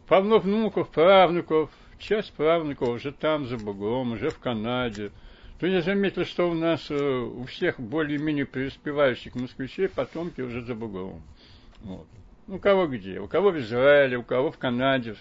Полно 0.07 0.37
внуков, 0.37 0.89
правнуков, 0.89 1.71
часть 1.97 2.31
правнуков 2.33 2.89
уже 2.89 3.11
там, 3.11 3.47
за 3.47 3.57
бугром, 3.57 4.11
уже 4.11 4.29
в 4.29 4.37
Канаде. 4.37 5.11
То 5.59 5.65
я 5.65 5.81
заметил, 5.81 6.25
что 6.25 6.47
у 6.47 6.53
нас 6.53 6.91
э, 6.91 6.95
у 6.95 7.45
всех 7.45 7.79
более-менее 7.79 8.45
преуспевающих 8.45 9.33
москвичей 9.33 9.89
потомки 9.89 10.41
уже 10.41 10.61
за 10.61 10.75
бугром. 10.75 11.23
Вот. 11.81 12.05
У 12.47 12.59
кого 12.59 12.85
где? 12.85 13.19
У 13.19 13.27
кого 13.27 13.49
в 13.49 13.57
Израиле, 13.57 14.17
у 14.17 14.23
кого 14.23 14.51
в 14.51 14.59
Канаде, 14.59 15.15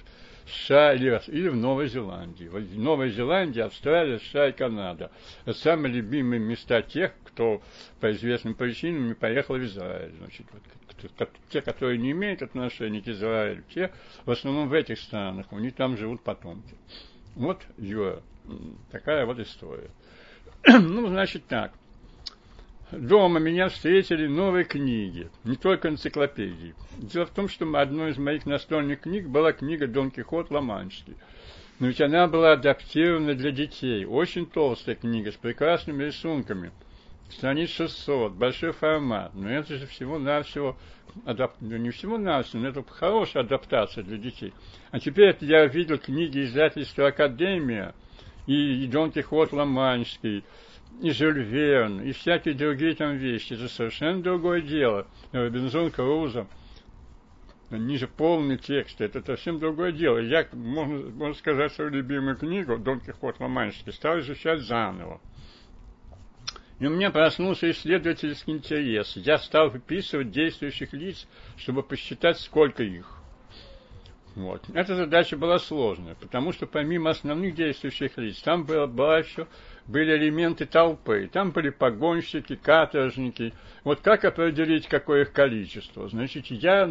США 0.47 0.95
или, 0.95 1.21
или 1.29 1.49
в 1.49 1.57
Новой 1.57 1.89
Зеландии. 1.89 2.47
В 2.47 2.79
Новой 2.79 3.11
Зеландии, 3.11 3.61
Австралия, 3.61 4.19
США 4.19 4.49
и 4.49 4.53
Канада. 4.53 5.11
Это 5.45 5.59
самые 5.59 5.95
любимые 5.95 6.41
места 6.41 6.83
тех, 6.83 7.13
кто 7.25 7.63
по 8.01 8.13
известным 8.13 8.55
причинам 8.55 9.09
не 9.09 9.15
поехал 9.15 9.55
в 9.57 9.65
Израиль. 9.65 10.13
Значит, 10.19 10.47
вот, 10.53 11.31
те, 11.51 11.61
которые 11.61 11.99
не 11.99 12.13
имеют 12.13 12.43
отношения 12.43 13.01
к 13.01 13.09
Израилю, 13.09 13.65
те 13.75 13.93
в 14.25 14.31
основном 14.31 14.69
в 14.69 14.73
этих 14.73 14.99
странах, 15.01 15.53
у 15.53 15.59
них 15.59 15.75
там 15.75 15.97
живут 15.97 16.23
потомки. 16.23 16.75
Вот, 17.35 17.63
Юра, 17.79 18.23
такая 18.91 19.27
вот 19.27 19.39
история. 19.41 19.91
ну, 20.67 21.09
значит 21.09 21.47
так. 21.47 21.73
Дома 22.99 23.41
меня 23.41 23.69
встретили 23.69 24.27
новые 24.27 24.65
книги, 24.65 25.31
не 25.45 25.57
только 25.57 25.89
энциклопедии. 25.89 26.75
Дело 26.99 27.27
в 27.27 27.31
том, 27.31 27.49
что 27.49 27.67
одной 27.79 28.13
из 28.13 28.19
моих 28.19 28.47
настольных 28.47 29.01
книг 29.01 29.29
была 29.29 29.53
книга 29.53 29.87
«Дон 29.87 30.11
Кихот 30.11 30.51
Ломанский». 30.51 31.17
Но 31.81 31.89
ведь 31.89 32.01
она 32.01 32.29
была 32.29 32.53
адаптирована 32.53 33.35
для 33.35 33.51
детей. 33.51 34.05
Очень 34.05 34.47
толстая 34.47 34.95
книга 34.95 35.33
с 35.33 35.37
прекрасными 35.37 36.05
рисунками– 36.05 36.71
страниц 37.31 37.71
600, 37.71 38.33
большой 38.33 38.73
формат. 38.73 39.35
Но 39.35 39.51
это 39.51 39.77
же 39.77 39.87
всего-навсего, 39.87 40.77
адап... 41.25 41.55
ну, 41.61 41.77
не 41.77 41.91
всего-навсего, 41.91 42.63
но 42.63 42.69
это 42.69 42.85
хорошая 42.89 43.43
адаптация 43.43 44.05
для 44.05 44.19
детей. 44.19 44.53
А 44.91 45.01
теперь 45.01 45.37
я 45.41 45.67
видел 45.67 45.99
книги 45.99 46.45
издательства 46.45 47.09
Академия, 47.09 47.95
и, 48.47 48.85
и 48.85 48.87
Дон 48.87 49.11
Кихот 49.11 49.53
Ломанский, 49.53 50.45
и 51.01 51.11
Жюль 51.11 51.43
Верн, 51.43 52.01
и 52.01 52.13
всякие 52.13 52.55
другие 52.55 52.95
там 52.95 53.17
вещи. 53.17 53.55
Это 53.55 53.69
совершенно 53.69 54.23
другое 54.23 54.61
дело. 54.61 55.07
Робинзон 55.33 55.91
Крузо. 55.91 56.47
Они 57.71 57.97
же 57.97 58.07
полный 58.07 58.59
текст, 58.59 59.01
это 59.01 59.23
совсем 59.23 59.59
другое 59.59 59.91
дело. 59.91 60.19
Я, 60.19 60.47
можно, 60.53 61.11
можно 61.11 61.35
сказать, 61.35 61.73
свою 61.73 61.91
любимую 61.91 62.37
книгу 62.37 62.79
«Дон 62.79 63.01
Кихот 63.01 63.41
Ломанский» 63.41 63.93
стал 63.93 64.21
изучать 64.21 64.61
заново. 64.61 65.21
И 66.79 66.87
у 66.87 66.91
меня 66.91 67.11
проснулся 67.11 67.71
исследовательский 67.71 68.53
интерес. 68.53 69.17
Я 69.17 69.39
стал 69.39 69.71
выписывать 69.71 70.31
действующих 70.31 70.93
лиц, 70.93 71.27
чтобы 71.57 71.83
посчитать, 71.83 72.39
сколько 72.39 72.83
их. 72.83 73.24
Вот. 74.35 74.65
Эта 74.75 74.97
задача 74.97 75.37
была 75.37 75.61
сложная, 75.61 76.17
потому 76.17 76.53
что 76.53 76.67
помимо 76.67 77.11
основных 77.11 77.55
действующих 77.55 78.19
лиц, 78.19 78.43
там 78.43 78.65
было, 78.65 78.87
было 78.87 79.21
еще, 79.21 79.47
были 79.87 80.17
элементы 80.17 80.67
толпы, 80.67 81.31
там 81.33 81.53
были 81.53 81.71
погонщики, 81.71 82.57
каторжники. 82.57 83.53
Вот 83.85 84.01
как 84.01 84.25
определить, 84.25 84.89
какое 84.89 85.23
их 85.23 85.33
количество? 85.33 86.09
Значит, 86.09 86.47
я 86.47 86.83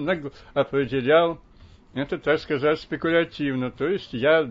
определял 0.53 1.41
это, 1.93 2.17
так 2.17 2.39
сказать, 2.39 2.79
спекулятивно, 2.79 3.71
то 3.71 3.87
есть 3.87 4.13
я 4.13 4.43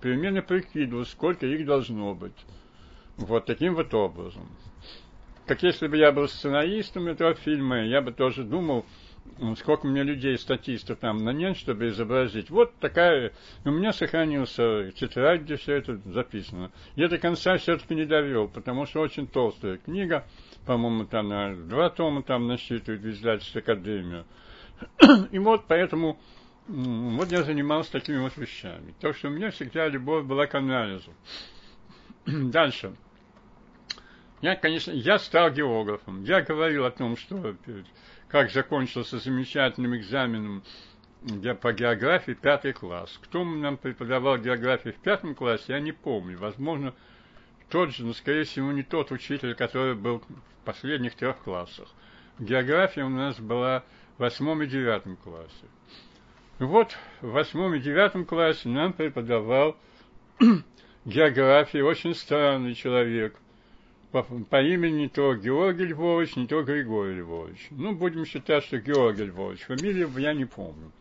примерно 0.00 0.42
прикидывал, 0.42 1.06
сколько 1.06 1.46
их 1.46 1.64
должно 1.64 2.14
быть. 2.14 2.36
Вот 3.16 3.46
таким 3.46 3.74
вот 3.74 3.92
образом. 3.94 4.48
Как 5.46 5.62
если 5.62 5.88
бы 5.88 5.96
я 5.96 6.12
был 6.12 6.28
сценаристом 6.28 7.08
этого 7.08 7.34
фильма, 7.34 7.82
я 7.82 8.00
бы 8.02 8.12
тоже 8.12 8.44
думал, 8.44 8.84
сколько 9.56 9.86
мне 9.86 10.02
людей, 10.02 10.38
статистов 10.38 10.98
там 10.98 11.18
нанять, 11.18 11.56
чтобы 11.56 11.88
изобразить. 11.88 12.50
Вот 12.50 12.74
такая... 12.76 13.32
У 13.64 13.70
меня 13.70 13.92
сохранился 13.92 14.90
тетрадь, 14.92 15.42
где 15.42 15.56
все 15.56 15.76
это 15.76 15.96
записано. 16.04 16.70
Я 16.96 17.08
до 17.08 17.18
конца 17.18 17.56
все-таки 17.56 17.94
не 17.94 18.04
довел, 18.04 18.48
потому 18.48 18.86
что 18.86 19.00
очень 19.00 19.26
толстая 19.26 19.78
книга. 19.78 20.26
По-моему, 20.66 21.04
там 21.04 21.28
на 21.28 21.54
два 21.54 21.90
тома 21.90 22.22
там 22.22 22.46
насчитывает 22.46 23.02
в 23.02 23.10
издательстве 23.10 23.60
Академию. 23.60 24.24
И 25.30 25.38
вот 25.38 25.64
поэтому 25.66 26.18
вот 26.66 27.32
я 27.32 27.42
занимался 27.42 27.92
такими 27.92 28.18
вот 28.18 28.36
вещами. 28.36 28.94
То, 29.00 29.12
что 29.12 29.28
у 29.28 29.30
меня 29.30 29.50
всегда 29.50 29.88
любовь 29.88 30.24
была 30.24 30.46
к 30.46 30.54
анализу. 30.54 31.12
Дальше. 32.26 32.94
Я, 34.40 34.56
конечно, 34.56 34.92
я 34.92 35.18
стал 35.18 35.50
географом. 35.50 36.22
Я 36.24 36.42
говорил 36.42 36.84
о 36.86 36.90
том, 36.90 37.16
что 37.16 37.56
как 38.30 38.50
закончился 38.50 39.18
замечательным 39.18 39.96
экзаменом 39.96 40.62
по 41.60 41.72
географии 41.72 42.32
пятый 42.32 42.72
класс. 42.72 43.18
Кто 43.22 43.44
нам 43.44 43.76
преподавал 43.76 44.38
географию 44.38 44.94
в 44.94 44.98
пятом 44.98 45.34
классе, 45.34 45.64
я 45.68 45.80
не 45.80 45.92
помню. 45.92 46.38
Возможно, 46.38 46.94
тот 47.68 47.90
же, 47.90 48.04
но, 48.04 48.14
скорее 48.14 48.44
всего, 48.44 48.72
не 48.72 48.82
тот 48.82 49.10
учитель, 49.10 49.54
который 49.54 49.94
был 49.94 50.20
в 50.20 50.64
последних 50.64 51.14
трех 51.14 51.38
классах. 51.38 51.88
География 52.38 53.04
у 53.04 53.10
нас 53.10 53.38
была 53.38 53.84
в 54.16 54.20
восьмом 54.20 54.62
и 54.62 54.66
девятом 54.66 55.16
классе. 55.16 55.66
Вот 56.58 56.96
в 57.20 57.32
восьмом 57.32 57.74
и 57.74 57.80
девятом 57.80 58.24
классе 58.24 58.68
нам 58.68 58.92
преподавал 58.92 59.76
географию 61.04 61.86
очень 61.86 62.14
странный 62.14 62.74
человек– 62.74 63.34
по, 64.12 64.22
по 64.22 64.62
имени 64.62 65.06
то 65.06 65.34
Георгий 65.34 65.86
Львович, 65.86 66.36
не 66.36 66.46
то 66.46 66.62
Григорий 66.62 67.16
Львович. 67.16 67.68
Ну, 67.70 67.94
будем 67.94 68.24
считать, 68.24 68.64
что 68.64 68.78
Георгий 68.78 69.24
Львович. 69.24 69.62
Фамилию 69.62 70.10
я 70.18 70.34
не 70.34 70.44
помню. 70.44 70.92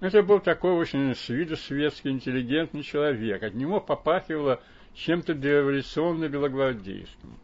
Это 0.00 0.22
был 0.22 0.40
такой 0.40 0.72
очень 0.72 1.14
с 1.14 1.28
виду 1.28 1.56
светский, 1.56 2.10
интеллигентный 2.10 2.82
человек. 2.82 3.42
От 3.42 3.54
него 3.54 3.80
попахивало 3.80 4.60
чем-то 4.94 5.34
дореволюционно-белогвардейским. 5.34 7.38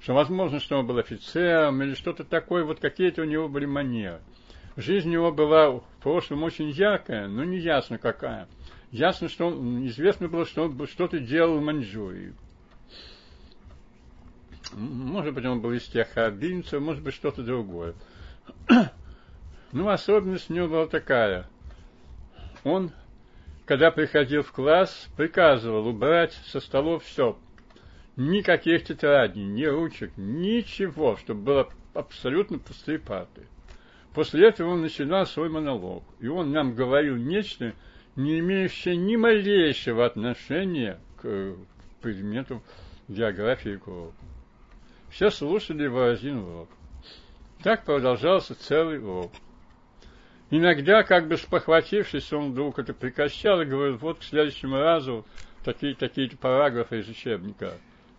что 0.00 0.12
возможно, 0.12 0.60
что 0.60 0.78
он 0.78 0.86
был 0.86 0.98
офицером 0.98 1.82
или 1.82 1.94
что-то 1.94 2.24
такое, 2.24 2.64
вот 2.64 2.80
какие-то 2.80 3.22
у 3.22 3.24
него 3.24 3.48
были 3.48 3.64
манеры. 3.64 4.20
Жизнь 4.76 5.08
у 5.08 5.12
него 5.12 5.32
была 5.32 5.70
в 5.70 5.84
прошлом 6.02 6.42
очень 6.42 6.70
яркая, 6.70 7.28
но 7.28 7.44
не 7.44 7.58
ясно 7.58 7.96
какая. 7.96 8.48
Ясно, 8.90 9.28
что 9.28 9.46
он, 9.46 9.86
известно 9.86 10.28
было, 10.28 10.44
что 10.44 10.64
он 10.64 10.86
что-то 10.86 11.18
делал 11.18 11.58
в 11.58 11.62
Маньчжурии. 11.62 12.34
Может 14.74 15.34
быть, 15.34 15.44
он 15.44 15.60
был 15.60 15.72
из 15.72 15.84
тех 15.84 16.08
харбинцев, 16.10 16.80
может 16.80 17.02
быть, 17.02 17.14
что-то 17.14 17.42
другое. 17.42 17.94
Ну, 19.72 19.88
особенность 19.88 20.50
у 20.50 20.54
него 20.54 20.68
была 20.68 20.86
такая. 20.86 21.48
Он, 22.62 22.92
когда 23.66 23.90
приходил 23.90 24.44
в 24.44 24.52
класс, 24.52 25.08
приказывал 25.16 25.88
убрать 25.88 26.32
со 26.46 26.60
столов 26.60 27.02
все. 27.02 27.36
Никаких 28.14 28.84
тетрадей, 28.84 29.42
ни 29.42 29.64
ручек, 29.64 30.12
ничего, 30.16 31.16
чтобы 31.16 31.40
было 31.40 31.68
абсолютно 31.92 32.60
пустые 32.60 33.00
парты. 33.00 33.48
После 34.14 34.46
этого 34.46 34.70
он 34.70 34.82
начинал 34.82 35.26
свой 35.26 35.48
монолог, 35.48 36.04
и 36.20 36.28
он 36.28 36.52
нам 36.52 36.76
говорил 36.76 37.16
нечто, 37.16 37.72
не 38.14 38.38
имеющее 38.38 38.96
ни 38.96 39.16
малейшего 39.16 40.06
отношения 40.06 41.00
к 41.20 41.56
предмету 42.00 42.62
географии 43.08 43.72
и 43.72 43.76
к. 43.76 44.12
Все 45.14 45.30
слушали 45.30 45.86
один 46.10 46.38
урок. 46.38 46.68
Так 47.62 47.84
продолжался 47.84 48.56
целый 48.56 48.98
урок. 48.98 49.30
Иногда, 50.50 51.04
как 51.04 51.28
бы 51.28 51.36
спохватившись, 51.36 52.32
он 52.32 52.50
вдруг 52.50 52.80
это 52.80 52.94
прекращал 52.94 53.60
и 53.60 53.64
говорил, 53.64 53.96
вот 53.98 54.18
к 54.18 54.24
следующему 54.24 54.76
разу 54.76 55.24
такие-то 55.64 56.08
такие 56.08 56.30
параграфы 56.30 56.98
из 56.98 57.08
учебника. 57.08 57.74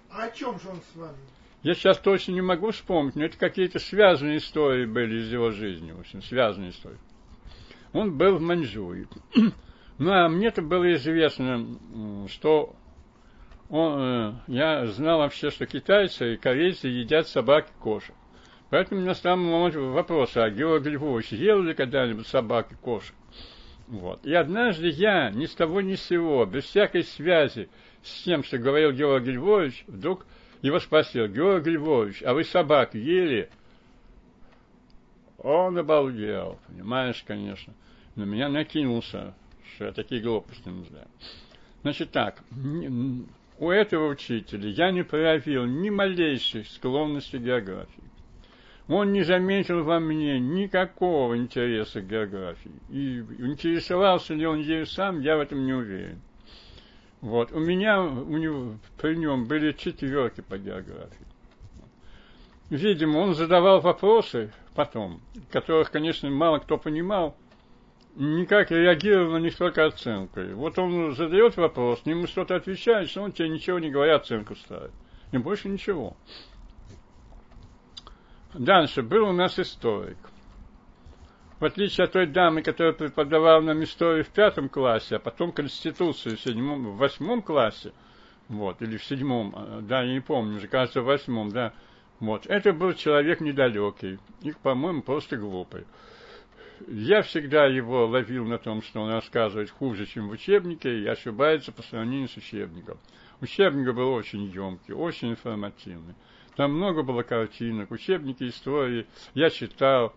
А 0.09 0.23
о 0.23 0.31
чем 0.31 0.57
же 0.57 0.69
он 0.69 0.77
с 0.93 0.95
вами? 0.95 1.17
Я 1.63 1.73
сейчас 1.73 1.99
точно 1.99 2.31
не 2.31 2.41
могу 2.41 2.71
вспомнить, 2.71 3.17
но 3.17 3.25
это 3.25 3.37
какие-то 3.37 3.79
связанные 3.79 4.37
истории 4.37 4.85
были 4.85 5.19
из 5.19 5.29
его 5.29 5.51
жизни, 5.51 5.91
в 5.91 5.99
общем, 5.99 6.21
связанные 6.21 6.69
истории. 6.69 6.99
Он 7.91 8.17
был 8.17 8.37
в 8.37 8.41
Маньчжурии. 8.41 9.07
Ну, 9.97 10.11
а 10.11 10.27
мне-то 10.27 10.61
было 10.61 10.93
известно, 10.95 11.79
что 12.27 12.75
он, 13.69 13.99
э, 13.99 14.33
я 14.47 14.85
знал 14.87 15.19
вообще, 15.19 15.49
что 15.49 15.65
китайцы 15.65 16.33
и 16.33 16.37
корейцы 16.37 16.87
едят 16.87 17.27
собак 17.27 17.67
и 17.67 17.81
кошек. 17.81 18.15
Поэтому 18.69 18.99
у 18.99 19.03
меня 19.03 19.15
стал 19.15 19.37
вопрос, 19.37 20.35
а 20.37 20.49
Георгий 20.49 20.91
Львович 20.91 21.31
ел 21.31 21.61
ли 21.61 21.73
когда-нибудь 21.73 22.27
собак 22.27 22.71
и 22.71 22.75
кошек? 22.75 23.15
Вот. 23.87 24.25
И 24.25 24.33
однажды 24.33 24.89
я, 24.89 25.29
ни 25.29 25.45
с 25.45 25.53
того 25.53 25.81
ни 25.81 25.95
с 25.95 26.03
сего, 26.03 26.45
без 26.45 26.65
всякой 26.65 27.03
связи 27.03 27.69
с 28.03 28.23
тем, 28.23 28.43
что 28.43 28.57
говорил 28.57 28.91
Георгий 28.91 29.31
Львович, 29.31 29.83
вдруг 29.87 30.25
его 30.61 30.79
спросил, 30.79 31.27
Георгий 31.27 31.71
Львович, 31.71 32.23
а 32.23 32.33
вы 32.33 32.43
собак 32.43 32.95
ели? 32.95 33.49
Он 35.37 35.77
обалдел, 35.77 36.57
понимаешь, 36.67 37.23
конечно. 37.25 37.73
На 38.15 38.23
меня 38.23 38.49
накинулся, 38.49 39.35
что 39.75 39.85
я 39.85 39.91
такие 39.91 40.21
глупости 40.21 40.67
не 40.67 40.85
знаю. 40.85 41.07
Значит 41.83 42.11
так, 42.11 42.43
у 43.59 43.69
этого 43.69 44.09
учителя 44.09 44.69
я 44.69 44.91
не 44.91 45.03
проявил 45.03 45.65
ни 45.65 45.89
малейшей 45.89 46.65
склонности 46.65 47.37
к 47.37 47.41
географии. 47.41 48.03
Он 48.87 49.11
не 49.11 49.23
заметил 49.23 49.83
во 49.83 49.99
мне 49.99 50.39
никакого 50.39 51.37
интереса 51.37 52.01
к 52.01 52.07
географии. 52.07 52.71
И 52.89 53.19
интересовался 53.39 54.33
ли 54.35 54.45
он 54.45 54.59
ею 54.59 54.85
сам, 54.85 55.21
я 55.21 55.37
в 55.37 55.39
этом 55.39 55.65
не 55.65 55.73
уверен. 55.73 56.21
Вот. 57.21 57.51
У 57.51 57.59
меня, 57.59 58.03
у 58.03 58.37
него, 58.37 58.75
при 59.01 59.15
нем 59.15 59.45
были 59.45 59.71
четверки 59.71 60.41
по 60.41 60.57
географии. 60.59 61.25
Видимо, 62.69 63.19
он 63.19 63.33
задавал 63.33 63.79
вопросы 63.79 64.51
потом, 64.75 65.21
которых, 65.51 65.89
конечно, 65.89 66.29
мало 66.29 66.59
кто 66.59 66.77
понимал, 66.77 67.35
никак 68.15 68.71
реагировал 68.71 69.33
на 69.33 69.37
них 69.37 69.55
только 69.55 69.85
оценкой. 69.85 70.53
Вот 70.53 70.77
он 70.79 71.15
задает 71.15 71.57
вопрос, 71.57 72.01
ему 72.05 72.27
что-то 72.27 72.55
отвечаешь, 72.55 73.15
он 73.17 73.31
тебе 73.31 73.49
ничего 73.49 73.79
не 73.79 73.89
говоря, 73.89 74.15
оценку 74.15 74.55
ставит. 74.55 74.91
И 75.31 75.37
больше 75.37 75.69
ничего. 75.69 76.15
Дальше 78.53 79.03
был 79.03 79.29
у 79.29 79.33
нас 79.33 79.59
историк– 79.59 80.17
в 81.59 81.65
отличие 81.65 82.05
от 82.05 82.11
той 82.11 82.25
дамы, 82.25 82.61
которая 82.61 82.93
преподавала 82.93 83.61
нам 83.61 83.83
историю 83.83 84.25
в 84.25 84.29
пятом 84.29 84.69
классе, 84.69 85.15
а 85.15 85.19
потом 85.19 85.51
Конституцию 85.51 86.37
в, 86.37 86.41
седьмом, 86.41 86.91
в 86.91 86.97
восьмом 86.97 87.41
классе, 87.41 87.93
вот, 88.49 88.81
или 88.81 88.97
в 88.97 89.03
седьмом, 89.03 89.53
а, 89.55 89.79
да, 89.81 90.03
я 90.03 90.13
не 90.13 90.19
помню, 90.19 90.57
уже 90.57 90.67
кажется, 90.67 91.01
в 91.01 91.05
восьмом, 91.05 91.51
да, 91.51 91.73
вот, 92.19 92.45
это 92.47 92.73
был 92.73 92.93
человек 92.93 93.39
недалекий, 93.39 94.19
и, 94.41 94.51
по-моему, 94.51 95.01
просто 95.01 95.37
глупый. 95.37 95.85
Я 96.87 97.21
всегда 97.21 97.65
его 97.65 98.05
ловил 98.05 98.45
на 98.45 98.57
том, 98.57 98.81
что 98.81 99.01
он 99.01 99.11
рассказывает 99.11 99.69
хуже, 99.69 100.05
чем 100.05 100.27
в 100.27 100.31
учебнике, 100.31 100.99
и 100.99 101.07
ошибается 101.07 101.71
по 101.71 101.81
сравнению 101.83 102.27
с 102.27 102.37
учебником. 102.37 102.97
Учебник 103.41 103.93
был 103.93 104.11
очень 104.13 104.43
емкий, 104.45 104.93
очень 104.93 105.31
информативный. 105.31 106.15
Там 106.55 106.73
много 106.73 107.03
было 107.03 107.23
картинок, 107.23 107.91
учебники 107.91 108.47
истории 108.47 109.07
я 109.33 109.49
читал, 109.49 110.13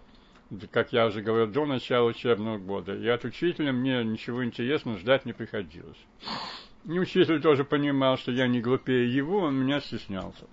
как 0.70 0.92
я 0.92 1.06
уже 1.06 1.20
говорил, 1.20 1.48
до 1.48 1.66
начала 1.66 2.08
учебного 2.08 2.58
года. 2.58 2.94
И 2.94 3.06
от 3.08 3.24
учителя 3.24 3.72
мне 3.72 4.04
ничего 4.04 4.44
интересного 4.44 4.98
ждать 4.98 5.26
не 5.26 5.32
приходилось. 5.32 5.98
И 6.84 6.98
учитель 6.98 7.40
тоже 7.40 7.64
понимал, 7.64 8.16
что 8.16 8.30
я 8.30 8.46
не 8.46 8.60
глупее 8.60 9.12
его, 9.12 9.40
он 9.40 9.56
меня 9.56 9.80
стеснялся. 9.80 10.46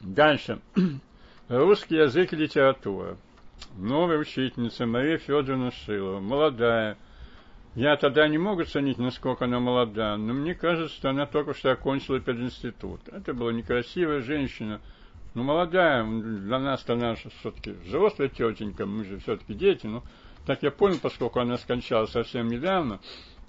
Дальше. 0.00 0.60
Русский 1.48 1.96
язык 1.96 2.32
и 2.32 2.36
литература. 2.36 3.16
Новая 3.76 4.18
учительница 4.18 4.86
Мария 4.86 5.18
Федоровна 5.18 5.70
Шилова, 5.70 6.20
молодая. 6.20 6.98
Я 7.74 7.96
тогда 7.96 8.26
не 8.26 8.36
могу 8.36 8.62
оценить, 8.62 8.98
насколько 8.98 9.44
она 9.44 9.60
молода, 9.60 10.16
но 10.16 10.32
мне 10.32 10.54
кажется, 10.54 10.94
что 10.94 11.10
она 11.10 11.26
только 11.26 11.54
что 11.54 11.70
окончила 11.70 12.18
пединститут. 12.18 13.00
Это 13.08 13.32
была 13.32 13.52
некрасивая 13.52 14.22
женщина, 14.22 14.80
ну, 15.34 15.44
молодая, 15.44 16.04
для 16.04 16.58
нас-то 16.58 16.96
наша 16.96 17.30
все-таки 17.40 17.70
взрослая 17.70 18.28
тетенька, 18.28 18.86
мы 18.86 19.04
же 19.04 19.18
все-таки 19.20 19.54
дети, 19.54 19.86
ну, 19.86 20.02
так 20.46 20.64
я 20.64 20.72
понял, 20.72 20.98
поскольку 21.00 21.38
она 21.38 21.58
скончалась 21.58 22.10
совсем 22.10 22.48
недавно, 22.48 22.98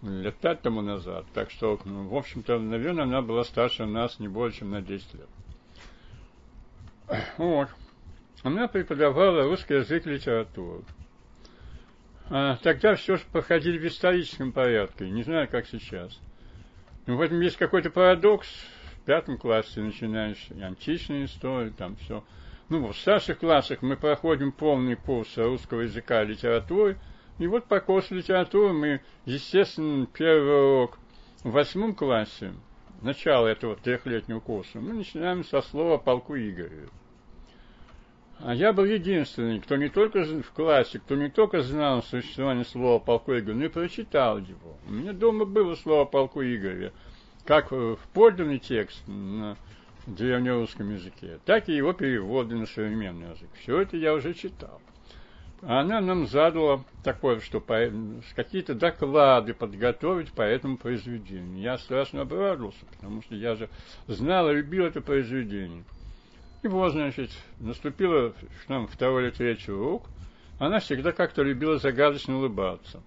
лет 0.04 0.36
пять 0.36 0.62
тому 0.62 0.82
назад, 0.82 1.26
так 1.34 1.50
что, 1.50 1.80
ну, 1.86 2.08
в 2.08 2.16
общем-то, 2.16 2.60
наверное, 2.60 3.06
она 3.06 3.24
была 3.24 3.44
старше 3.44 3.86
нас 3.86 4.20
не 4.20 4.28
больше, 4.28 4.60
чем 4.60 4.72
на 4.72 4.82
10 4.82 5.14
лет. 5.16 5.30
Вот. 7.38 7.70
Она 8.44 8.68
преподавала 8.68 9.44
русский 9.44 9.76
язык 9.76 10.08
и 10.08 10.12
литературу. 10.12 10.84
А 12.30 12.58
тогда 12.64 12.96
все 12.96 13.18
же 13.18 13.24
проходили 13.32 13.78
в 13.78 13.86
историческом 13.86 14.52
порядке, 14.52 15.10
не 15.10 15.22
знаю, 15.24 15.48
как 15.50 15.68
сейчас. 15.68 16.20
Но 17.06 17.18
в 17.18 17.22
этом 17.22 17.40
есть 17.42 17.58
какой-то 17.58 17.92
парадокс, 17.92 18.48
в 18.48 19.06
пятом 19.06 19.38
классе 19.38 19.82
начинаешь 19.82 20.48
античную 20.62 21.26
историю, 21.26 21.74
там 21.74 21.98
все. 21.98 22.24
Ну, 22.70 22.88
в 22.88 22.98
старших 22.98 23.40
классах 23.40 23.82
мы 23.82 23.98
проходим 23.98 24.52
полный 24.52 24.96
курс 24.96 25.38
русского 25.38 25.82
языка 25.82 26.24
и 26.24 26.28
литературы, 26.28 26.98
и 27.38 27.46
вот 27.48 27.66
по 27.66 27.80
курсу 27.80 28.16
литературы 28.16 28.74
мы, 28.74 29.02
естественно, 29.26 30.08
первый 30.08 30.56
урок 30.56 30.98
в 31.44 31.52
восьмом 31.52 31.94
классе, 31.94 32.54
начало 33.02 33.48
этого 33.48 33.76
трехлетнего 33.76 34.40
курса, 34.40 34.80
мы 34.80 34.94
начинаем 34.94 35.44
со 35.44 35.62
слова 35.62 35.98
полку 35.98 36.38
Игоря. 36.38 36.88
А 38.44 38.56
я 38.56 38.74
был 38.74 38.86
единственный, 38.86 39.60
кто 39.60 39.76
не 39.76 39.90
только 39.90 40.24
в 40.24 40.52
классе, 40.52 41.00
кто 41.00 41.16
не 41.16 41.30
только 41.30 41.62
знал 41.62 42.02
существование 42.02 42.66
слова 42.66 43.00
полку 43.00 43.38
Игоря, 43.38 43.56
но 43.56 43.66
и 43.66 43.70
прочитал 43.70 44.40
его. 44.40 44.78
У 44.88 44.92
меня 44.92 45.14
дома 45.14 45.46
было 45.46 45.76
слово 45.76 46.06
полку 46.06 46.42
Игоря 46.42 46.92
как 47.46 47.72
в 47.72 47.98
подлинный 48.14 48.60
текст 48.60 49.02
на 49.08 49.58
древнерусском 50.06 50.94
языке, 50.94 51.40
так 51.46 51.70
и 51.70 51.76
его 51.76 51.94
переводы 51.94 52.56
на 52.56 52.66
современный 52.66 53.30
язык. 53.32 53.50
Все 53.62 53.82
это 53.82 53.98
я 53.98 54.14
уже 54.14 54.34
читал. 54.34 54.82
Она 55.62 56.02
нам 56.02 56.26
задала 56.26 56.84
такое, 57.04 57.40
что 57.40 57.64
какие-то 58.36 58.74
доклады 58.74 59.54
подготовить 59.54 60.32
по 60.32 60.42
этому 60.42 60.78
произведению. 60.78 61.62
Я 61.62 61.78
страшно 61.78 62.22
обрадовался, 62.22 62.84
потому 62.96 63.22
что 63.22 63.36
я 63.36 63.56
же 63.56 63.70
знал 64.08 64.50
и 64.50 64.56
любил 64.56 64.86
это 64.86 65.02
произведение. 65.02 65.84
И 66.64 66.68
вот, 66.68 66.92
значит, 66.92 67.32
наступило 67.60 68.34
к 68.66 68.70
нам 68.70 68.88
второй 68.88 69.24
или 69.24 69.32
третий 69.32 69.72
урок. 69.72 70.08
Она 70.60 70.80
всегда 70.80 71.12
как-то 71.12 71.42
любила 71.42 71.80
загадочно 71.80 72.38
улыбаться. 72.38 73.02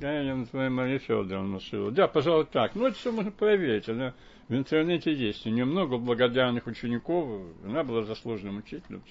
Да, 0.00 0.20
я 0.20 0.34
называю 0.34 0.72
Мария 0.72 0.98
Федоровна 0.98 1.60
Шилова. 1.60 1.92
Да, 1.92 2.08
пожалуй, 2.08 2.46
так. 2.46 2.74
Ну, 2.74 2.86
это 2.86 2.96
все 2.96 3.12
можно 3.12 3.30
проверить. 3.30 3.88
Она 3.88 4.14
в 4.48 4.54
интернете 4.54 5.12
есть. 5.14 5.46
У 5.46 5.50
нее 5.50 5.64
много 5.64 5.98
благодарных 5.98 6.66
учеников. 6.66 7.42
Она 7.64 7.84
была 7.84 8.02
заслуженным 8.02 8.58
учителем. 8.58 9.02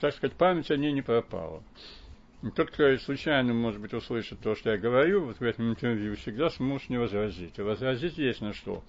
Так 0.00 0.14
сказать, 0.14 0.34
память 0.36 0.70
о 0.70 0.76
ней 0.78 0.92
не 0.92 1.02
пропала. 1.02 1.62
тот, 2.54 2.70
кто 2.70 2.96
случайно, 2.96 3.52
может 3.52 3.80
быть, 3.80 3.92
услышит 3.92 4.40
то, 4.40 4.54
что 4.54 4.70
я 4.70 4.78
говорю, 4.78 5.26
вот 5.26 5.40
в 5.40 5.42
этом 5.42 5.70
интервью, 5.70 6.16
всегда 6.16 6.48
сможет 6.48 6.88
мне 6.88 6.98
возразить. 6.98 7.58
И 7.58 7.62
возразить 7.62 8.16
есть 8.16 8.40
на 8.40 8.54
что. 8.54 8.82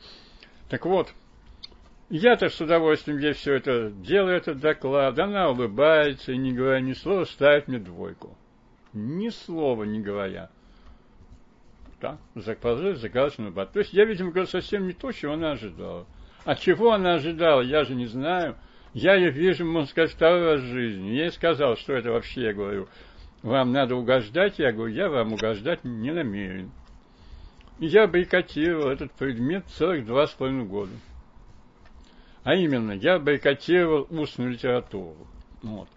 Так 0.69 0.85
вот, 0.85 1.13
я-то 2.09 2.49
с 2.49 2.59
удовольствием 2.59 3.19
ей 3.19 3.33
все 3.33 3.53
это 3.53 3.91
делаю, 3.91 4.35
этот 4.35 4.59
доклад. 4.59 5.17
Она 5.19 5.49
улыбается 5.49 6.31
и, 6.31 6.37
не 6.37 6.51
говоря 6.51 6.79
ни 6.79 6.93
слова, 6.93 7.25
ставит 7.25 7.67
мне 7.67 7.77
двойку. 7.77 8.35
Ни 8.93 9.29
слова 9.29 9.83
не 9.83 10.01
говоря. 10.01 10.49
Да, 12.01 12.17
положили 12.61 12.95
загадочную 12.95 13.51
бат. 13.51 13.73
То 13.73 13.79
есть 13.79 13.93
я, 13.93 14.05
видимо, 14.05 14.31
говорю 14.31 14.47
совсем 14.47 14.87
не 14.87 14.93
то, 14.93 15.11
чего 15.11 15.33
она 15.33 15.51
ожидала. 15.51 16.07
А 16.45 16.55
чего 16.55 16.93
она 16.93 17.15
ожидала, 17.15 17.61
я 17.61 17.83
же 17.83 17.93
не 17.93 18.07
знаю. 18.07 18.55
Я 18.93 19.13
ее 19.15 19.29
вижу, 19.29 19.65
можно 19.65 19.87
сказать, 19.87 20.11
второй 20.11 20.53
раз 20.53 20.61
в 20.61 20.67
жизни. 20.67 21.09
Я 21.09 21.25
ей 21.25 21.31
сказал, 21.31 21.75
что 21.75 21.93
это 21.93 22.11
вообще, 22.11 22.41
я 22.41 22.53
говорю, 22.53 22.87
вам 23.43 23.71
надо 23.71 23.95
угождать, 23.95 24.57
я 24.57 24.71
говорю, 24.71 24.93
я 24.93 25.09
вам 25.09 25.33
угождать 25.33 25.83
не 25.83 26.11
намерен. 26.11 26.71
И 27.79 27.85
я 27.85 28.07
бойкотировал 28.07 28.89
этот 28.89 29.11
предмет 29.11 29.65
целых 29.67 30.05
два 30.05 30.25
с 30.25 30.31
половиной 30.31 30.65
года. 30.65 30.91
А 32.43 32.55
именно, 32.55 32.91
я 32.93 33.19
бойкотировал 33.19 34.07
устную 34.09 34.51
литературу. 34.51 35.27
Вот. 35.61 35.87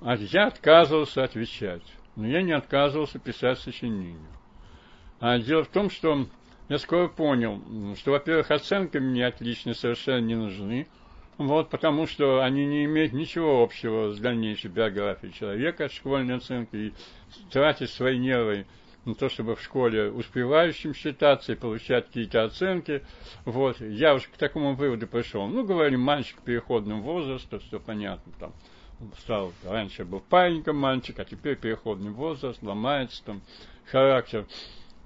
А 0.00 0.16
я 0.16 0.48
отказывался 0.48 1.24
отвечать. 1.24 1.82
Но 2.16 2.26
я 2.26 2.42
не 2.42 2.52
отказывался 2.52 3.18
писать 3.18 3.58
сочинения. 3.58 4.18
А 5.20 5.38
дело 5.38 5.64
в 5.64 5.68
том, 5.68 5.90
что 5.90 6.26
я 6.68 6.78
скоро 6.78 7.08
понял, 7.08 7.62
что, 7.96 8.12
во-первых, 8.12 8.50
оценки 8.50 8.98
мне 8.98 9.26
отличные 9.26 9.74
совершенно 9.74 10.24
не 10.24 10.34
нужны. 10.34 10.86
Вот, 11.38 11.68
потому 11.68 12.06
что 12.06 12.42
они 12.42 12.64
не 12.64 12.86
имеют 12.86 13.12
ничего 13.12 13.62
общего 13.62 14.10
с 14.12 14.18
дальнейшей 14.18 14.70
биографией 14.70 15.34
человека, 15.34 15.90
школьной 15.90 16.36
оценки, 16.36 16.76
и 16.76 16.94
тратить 17.50 17.90
свои 17.90 18.18
нервы 18.18 18.66
на 19.06 19.14
то, 19.14 19.28
чтобы 19.30 19.56
в 19.56 19.62
школе 19.62 20.10
успевающим 20.10 20.94
считаться 20.94 21.52
и 21.52 21.56
получать 21.56 22.06
какие-то 22.06 22.44
оценки. 22.44 23.02
Вот, 23.44 23.80
я 23.80 24.14
уж 24.14 24.26
к 24.26 24.36
такому 24.36 24.74
выводу 24.74 25.06
пришел. 25.06 25.46
Ну, 25.46 25.64
говорим, 25.64 26.00
мальчик 26.00 26.40
переходного 26.42 27.00
возраста, 27.00 27.58
все 27.58 27.80
понятно, 27.80 28.32
там, 28.38 28.52
стал, 29.18 29.52
раньше 29.64 30.04
был 30.04 30.20
пареньком 30.20 30.76
мальчик, 30.76 31.18
а 31.18 31.24
теперь 31.24 31.56
переходный 31.56 32.10
возраст, 32.10 32.62
ломается 32.62 33.24
там 33.24 33.40
характер. 33.86 34.46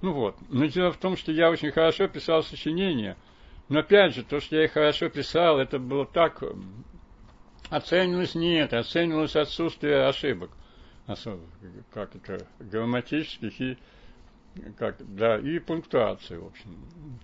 Ну 0.01 0.11
вот, 0.11 0.35
но 0.49 0.65
дело 0.65 0.91
в 0.91 0.97
том, 0.97 1.15
что 1.15 1.31
я 1.31 1.49
очень 1.49 1.71
хорошо 1.71 2.07
писал 2.09 2.43
сочинения– 2.43 3.15
но 3.71 3.79
опять 3.79 4.13
же, 4.13 4.23
то, 4.23 4.41
что 4.41 4.57
я 4.57 4.65
их 4.65 4.73
хорошо 4.73 5.07
писал, 5.07 5.57
это 5.57 5.79
было 5.79 6.05
так... 6.05 6.43
Оценивалось 7.69 8.35
не 8.35 8.55
это, 8.55 8.79
оценивалось 8.79 9.37
отсутствие 9.37 10.07
ошибок. 10.07 10.51
Как 11.93 12.15
это, 12.15 12.45
грамматических 12.59 13.61
и 13.61 13.77
как, 14.77 14.97
да, 15.15 15.37
и 15.37 15.59
пунктуации, 15.59 16.35
в 16.35 16.47
общем. 16.47 16.77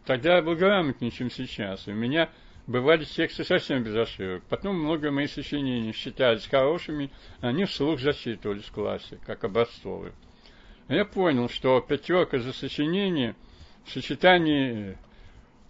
Тогда 0.06 0.38
я 0.38 0.42
был 0.42 0.56
грамотнее, 0.56 1.12
чем 1.12 1.30
сейчас. 1.30 1.88
У 1.88 1.94
меня 1.94 2.30
бывали 2.68 3.04
тексты 3.04 3.44
совсем 3.44 3.84
без 3.84 3.96
ошибок. 3.96 4.44
Потом 4.50 4.80
много 4.80 5.12
моих 5.12 5.32
сочинений 5.32 5.92
считались 5.92 6.48
хорошими, 6.48 7.12
они 7.42 7.66
вслух 7.66 8.00
зачитывались 8.00 8.66
в 8.66 8.72
классе, 8.72 9.20
как 9.26 9.44
образцовые. 9.44 10.14
Я 10.88 11.04
понял, 11.04 11.50
что 11.50 11.82
пятерка 11.82 12.40
за 12.40 12.54
сочинение 12.54 13.36
в 13.86 13.92
сочетании 13.92 14.98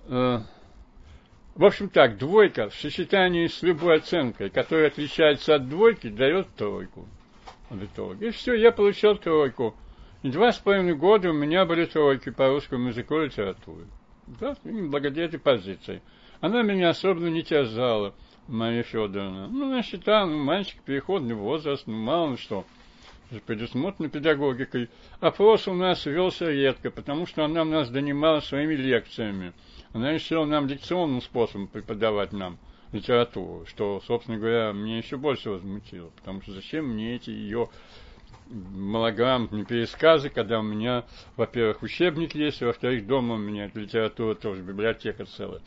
э, 0.07 0.39
в 1.55 1.65
общем 1.65 1.89
так, 1.89 2.19
двойка 2.19 2.69
в 2.69 2.75
сочетании 2.75 3.47
с 3.47 3.63
любой 3.63 3.97
оценкой, 3.97 4.51
которая 4.51 4.87
отличается 4.87 5.55
от 5.55 5.67
двойки, 5.67 6.07
дает 6.07 6.47
тройку 6.55 7.07
итоге. 7.71 8.27
И 8.27 8.31
все, 8.31 8.53
я 8.53 8.71
получил 8.71 9.17
тройку. 9.17 9.75
И 10.23 10.29
два 10.29 10.51
с 10.51 10.57
половиной 10.57 10.95
года 10.95 11.29
у 11.29 11.33
меня 11.33 11.65
были 11.65 11.85
тройки 11.85 12.29
по 12.29 12.47
русскому 12.47 12.89
языку 12.89 13.19
и 13.21 13.25
литературе. 13.25 13.85
Да, 14.39 14.55
благодаря 14.63 15.25
этой 15.25 15.39
позиции. 15.39 16.01
Она 16.41 16.61
меня 16.61 16.89
особенно 16.89 17.27
не 17.27 17.43
терзала, 17.43 18.13
Мария 18.47 18.83
Федоровна. 18.83 19.47
Ну, 19.47 19.75
я 19.75 19.83
считаю, 19.83 20.27
ну, 20.27 20.43
мальчик, 20.43 20.81
переходный 20.81 21.35
возраст, 21.35 21.87
ну, 21.87 21.97
мало 21.97 22.31
ли 22.31 22.37
что 22.37 22.65
предусмотрено 23.45 24.09
педагогикой. 24.09 24.89
Опрос 25.19 25.67
у 25.67 25.73
нас 25.73 26.05
велся 26.05 26.49
редко, 26.49 26.91
потому 26.91 27.25
что 27.25 27.43
она 27.43 27.65
нас 27.65 27.89
донимала 27.89 28.39
своими 28.39 28.75
лекциями. 28.75 29.53
Она 29.93 30.13
решила 30.13 30.45
нам 30.45 30.67
лекционным 30.67 31.21
способом 31.21 31.67
преподавать 31.67 32.31
нам 32.31 32.57
литературу, 32.91 33.65
что, 33.65 34.01
собственно 34.05 34.37
говоря, 34.37 34.73
мне 34.73 34.97
еще 34.97 35.17
больше 35.17 35.49
возмутило, 35.49 36.09
потому 36.09 36.41
что 36.41 36.53
зачем 36.53 36.85
мне 36.85 37.15
эти 37.15 37.29
ее 37.29 37.69
малограмотные 38.49 39.65
пересказы, 39.65 40.29
когда 40.29 40.59
у 40.59 40.63
меня, 40.63 41.03
во-первых, 41.35 41.81
учебник 41.83 42.35
есть, 42.35 42.61
во-вторых, 42.61 43.05
дома 43.05 43.35
у 43.35 43.37
меня 43.37 43.69
литература 43.73 44.35
тоже, 44.35 44.61
библиотека 44.61 45.25
целая. 45.25 45.61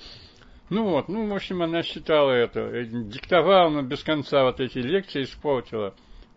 Ну 0.70 0.84
вот, 0.84 1.08
ну, 1.08 1.28
в 1.28 1.34
общем, 1.34 1.62
она 1.62 1.82
считала 1.82 2.30
это, 2.30 2.60
э, 2.60 2.84
диктовала 2.84 3.68
но 3.70 3.82
без 3.82 4.02
конца 4.04 4.44
вот 4.44 4.60
эти 4.60 4.78
лекции, 4.78 5.24
испортила 5.24 5.94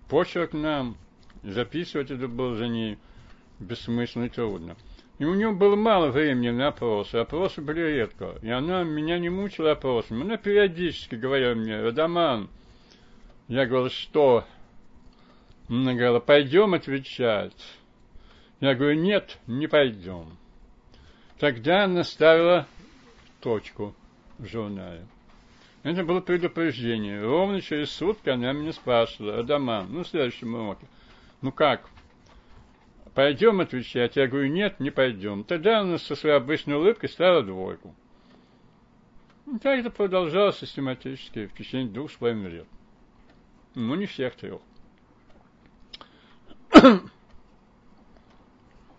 почерк 0.09 0.53
нам, 0.53 0.97
записывать 1.43 2.11
это 2.11 2.27
было 2.27 2.55
за 2.55 2.67
ней 2.67 2.97
бессмысленно 3.59 4.25
и 4.25 4.29
трудно. 4.29 4.75
И 5.23 5.25
у 5.25 5.35
нее 5.35 5.53
было 5.53 5.77
мало 5.77 6.09
времени 6.09 6.49
на 6.49 6.67
опросы, 6.67 7.15
опросы 7.15 7.61
были 7.61 7.79
редко. 7.79 8.35
И 8.41 8.49
она 8.49 8.83
меня 8.83 9.17
не 9.19 9.29
мучила 9.29 9.71
опросами. 9.71 10.23
Она 10.23 10.35
периодически 10.35 11.15
говорила 11.15 11.53
мне, 11.53 11.79
Радаман, 11.79 12.49
я 13.47 13.65
говорю, 13.65 13.89
что? 13.89 14.43
Она 15.69 15.93
говорила, 15.93 16.19
пойдем 16.19 16.73
отвечать. 16.73 17.55
Я 18.59 18.75
говорю, 18.75 18.99
нет, 18.99 19.37
не 19.47 19.67
пойдем. 19.67 20.37
Тогда 21.39 21.85
она 21.85 22.03
ставила 22.03 22.67
точку 23.39 23.95
в 24.39 24.45
журнале. 24.45 25.05
Это 25.83 26.03
было 26.03 26.19
предупреждение. 26.19 27.23
Ровно 27.23 27.61
через 27.61 27.91
сутки 27.91 28.27
она 28.27 28.51
меня 28.51 28.73
спрашивала, 28.73 29.39
Адаман, 29.39 29.87
ну, 29.89 30.03
в 30.03 30.07
следующем 30.09 30.53
уроке, 30.53 30.85
ну 31.41 31.53
как, 31.53 31.89
Пойдем 33.13 33.61
отвечать. 33.61 34.15
Я 34.15 34.27
говорю, 34.27 34.47
нет, 34.49 34.79
не 34.79 34.89
пойдем. 34.89 35.43
Тогда 35.43 35.81
она 35.81 35.97
со 35.97 36.15
своей 36.15 36.35
обычной 36.35 36.75
улыбкой 36.75 37.09
ставила 37.09 37.43
двойку. 37.43 37.95
И 39.45 39.59
так 39.59 39.79
это 39.79 39.91
продолжалось 39.91 40.57
систематически 40.57 41.47
в 41.47 41.53
течение 41.53 41.91
двух 41.91 42.11
с 42.11 42.15
половиной 42.15 42.49
лет. 42.49 42.67
Ну, 43.75 43.95
не 43.95 44.05
всех 44.05 44.35
трех. 44.35 44.61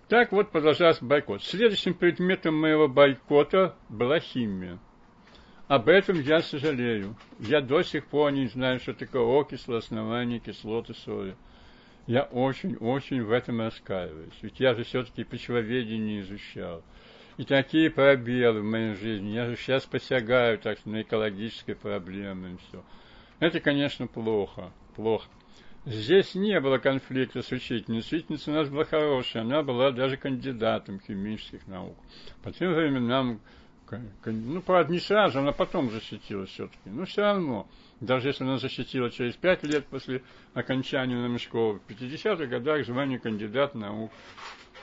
Так 0.06 0.32
вот 0.32 0.50
продолжался 0.50 1.02
бойкот. 1.02 1.42
Следующим 1.42 1.94
предметом 1.94 2.54
моего 2.60 2.88
бойкота 2.88 3.74
была 3.88 4.20
химия. 4.20 4.78
Об 5.66 5.88
этом 5.88 6.20
я 6.20 6.42
сожалею. 6.42 7.16
Я 7.40 7.62
до 7.62 7.82
сих 7.82 8.06
пор 8.06 8.30
не 8.30 8.46
знаю, 8.46 8.80
что 8.80 8.92
такое 8.92 9.22
окисло, 9.22 9.78
основание 9.78 10.40
кислоты 10.40 10.92
соли. 10.94 11.34
Я 12.06 12.24
очень-очень 12.24 13.22
в 13.22 13.32
этом 13.32 13.60
раскаиваюсь. 13.60 14.34
Ведь 14.42 14.60
я 14.60 14.74
же 14.74 14.84
все-таки 14.84 15.24
почвоведение 15.24 16.20
изучал. 16.20 16.82
И 17.38 17.44
такие 17.44 17.90
пробелы 17.90 18.60
в 18.60 18.64
моей 18.64 18.94
жизни. 18.94 19.30
Я 19.30 19.46
же 19.46 19.56
сейчас 19.56 19.86
посягаю 19.86 20.58
так 20.58 20.84
на 20.84 21.02
экологические 21.02 21.76
проблемы 21.76 22.52
и 22.52 22.56
все. 22.56 22.84
Это, 23.40 23.60
конечно, 23.60 24.06
плохо. 24.06 24.70
Плохо. 24.94 25.26
Здесь 25.86 26.34
не 26.34 26.60
было 26.60 26.78
конфликта 26.78 27.42
с 27.42 27.50
учительницей. 27.50 28.18
Учительница 28.18 28.50
у 28.50 28.54
нас 28.54 28.68
была 28.68 28.84
хорошая. 28.84 29.42
Она 29.42 29.62
была 29.62 29.90
даже 29.90 30.16
кандидатом 30.16 31.00
химических 31.00 31.66
наук. 31.66 31.96
По 32.42 32.52
тем 32.52 32.74
временам, 32.74 33.40
ну, 34.24 34.62
правда, 34.62 34.92
не 34.92 35.00
сразу, 35.00 35.40
она 35.40 35.52
потом 35.52 35.90
защитилась 35.90 36.50
все-таки. 36.50 36.90
Но 36.90 37.06
все 37.06 37.22
равно 37.22 37.66
даже 38.04 38.28
если 38.28 38.44
она 38.44 38.58
защитила 38.58 39.10
через 39.10 39.34
пять 39.34 39.62
лет 39.62 39.86
после 39.86 40.22
окончания 40.52 41.16
нами 41.16 41.38
школы, 41.38 41.80
в 41.80 41.90
50-х 41.90 42.46
годах 42.46 42.84
звание 42.86 43.18
кандидат 43.18 43.74
наук 43.74 44.12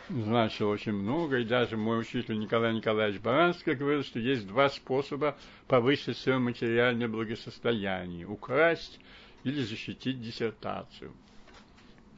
значило 0.10 0.72
очень 0.72 0.94
много, 0.94 1.40
и 1.40 1.46
даже 1.46 1.78
мой 1.78 2.00
учитель 2.00 2.38
Николай 2.38 2.74
Николаевич 2.74 3.22
Баранский 3.22 3.74
говорил, 3.74 4.04
что 4.04 4.20
есть 4.20 4.48
два 4.48 4.70
способа 4.70 5.38
повысить 5.68 6.18
свое 6.18 6.40
материальное 6.40 7.08
благосостояние– 7.08 8.28
украсть 8.28 9.00
или 9.44 9.62
защитить 9.62 10.22
диссертацию. 10.22 11.14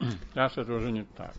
Сейчас 0.32 0.58
это 0.58 0.74
уже 0.74 0.90
не 0.90 1.04
так. 1.04 1.34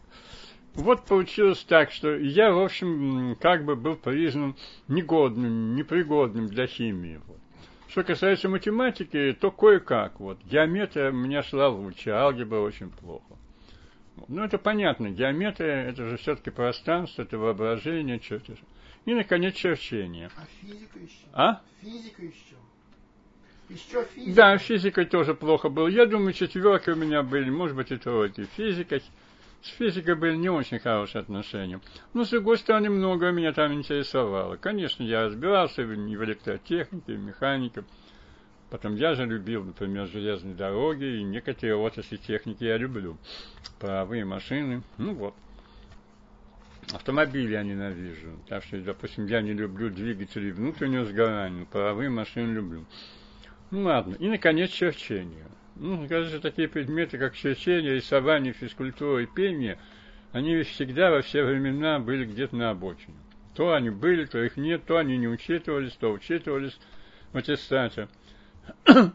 Вот 0.74 1.06
получилось 1.06 1.64
так, 1.64 1.92
что 1.92 2.16
я, 2.16 2.52
в 2.52 2.60
общем, 2.60 3.38
как 3.40 3.64
бы 3.64 3.76
был 3.76 3.96
признан 3.96 4.56
негодным, 4.90 5.76
непригодным 5.76 6.48
для 6.48 6.68
химии. 6.68 7.22
Вот. 7.26 7.40
Что 7.88 8.04
касается 8.04 8.50
математики, 8.50 9.38
то 9.40 9.52
кое-как. 9.52 10.20
Вот. 10.20 10.40
Геометрия 10.44 11.12
у 11.12 11.16
меня 11.16 11.44
шла 11.44 11.70
лучше, 11.70 12.10
алгебра 12.10 12.60
очень 12.60 12.90
плохо. 12.90 13.36
Ну, 14.28 14.44
это 14.44 14.58
понятно. 14.58 15.10
Геометрия– 15.10 15.84
это 15.90 16.08
же 16.08 16.18
все-таки 16.18 16.50
пространство, 16.50 17.22
это 17.22 17.38
воображение, 17.38 18.20
чертеж. 18.20 18.58
И, 19.06 19.14
наконец, 19.14 19.56
черчение. 19.56 20.30
А 20.36 20.46
физика 20.62 21.00
еще? 21.00 21.28
А? 21.34 21.62
Физика 21.82 22.24
еще. 22.24 22.56
Еще 23.70 24.06
физика. 24.14 24.36
Да, 24.36 24.58
физикой 24.58 25.06
тоже 25.06 25.34
плохо 25.34 25.70
было. 25.70 25.88
Я 25.88 26.06
думаю, 26.06 26.34
четверки 26.34 26.90
у 26.90 26.96
меня 26.96 27.24
были, 27.24 27.50
может 27.50 27.76
быть, 27.76 27.92
и 27.92 27.98
тройки. 27.98 28.48
Физика, 28.56 29.00
С 29.66 29.70
физикой 29.70 30.14
были 30.14 30.36
не 30.36 30.48
очень 30.48 30.78
хорошие 30.78 31.22
отношения. 31.22 31.82
Но, 32.14 32.24
с 32.24 32.30
другой 32.30 32.60
стороны, 32.60 32.92
многое 32.92 33.32
меня 33.32 33.52
там 33.52 33.74
интересовало. 33.74 34.58
Конечно, 34.58 35.02
я 35.02 35.24
разбирался 35.24 35.82
в 35.82 35.92
электротехнике, 35.92 37.14
в 37.16 37.20
механике. 37.20 37.84
Потом 38.70 38.96
я 38.96 39.16
же 39.16 39.26
любил, 39.26 39.64
например, 39.64 40.06
железные 40.06 40.54
дороги 40.54 41.18
и 41.18 41.24
некоторые 41.24 41.78
отрасли 41.78 42.18
техники 42.18 42.64
я 42.64 42.78
люблю. 42.78 43.18
Паровые 43.80 44.24
машины, 44.24 44.84
ну 45.00 45.16
вот. 45.16 45.34
Автомобили 46.94 47.54
я 47.54 47.64
ненавижу. 47.64 48.40
Так 48.48 48.64
что, 48.66 48.80
допустим, 48.80 49.26
я 49.26 49.42
не 49.42 49.54
люблю 49.54 49.90
двигатели 49.90 50.52
внутреннего 50.52 51.06
сгорания, 51.06 51.62
но 51.62 51.66
паровые 51.66 52.12
машины 52.12 52.54
люблю. 52.54 52.86
Ну 53.72 53.82
ладно. 53.82 54.14
И, 54.20 54.28
наконец, 54.28 54.70
черчение. 54.70 55.48
Ну, 55.76 56.08
кажется, 56.08 56.40
такие 56.40 56.68
предметы, 56.68 57.18
как 57.18 57.36
черчение, 57.36 57.96
рисование, 57.96 58.54
физкультура 58.54 59.24
и 59.24 59.26
пение, 59.26 59.78
они 60.32 60.62
всегда 60.64 61.12
во 61.12 61.22
все 61.22 61.44
времена 61.44 62.00
были 62.00 62.26
где-то 62.26 62.56
на 62.56 62.70
обочине. 62.70 63.18
То 63.56 63.74
они 63.74 63.90
были, 63.90 64.26
то 64.26 64.42
их 64.42 64.58
нет, 64.58 64.86
то 64.86 64.98
они 64.98 65.18
не 65.18 65.28
учитывались, 65.28 65.94
то 65.94 66.12
учитывались 66.12 66.78
в 67.32 67.38
аттестате. 67.38 68.08
И 68.88 69.12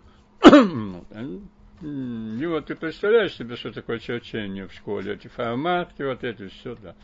вот 2.47 2.67
ты 2.67 2.75
представляешь 2.75 3.35
себе, 3.35 3.57
что 3.57 3.73
такое 3.73 3.99
черчение 3.99 4.69
в 4.69 4.73
школе, 4.73 5.15
эти 5.15 5.29
форматки, 5.29 6.03
вот 6.03 6.25
эти 6.25 6.49
все, 6.49 6.77
да. 6.77 6.95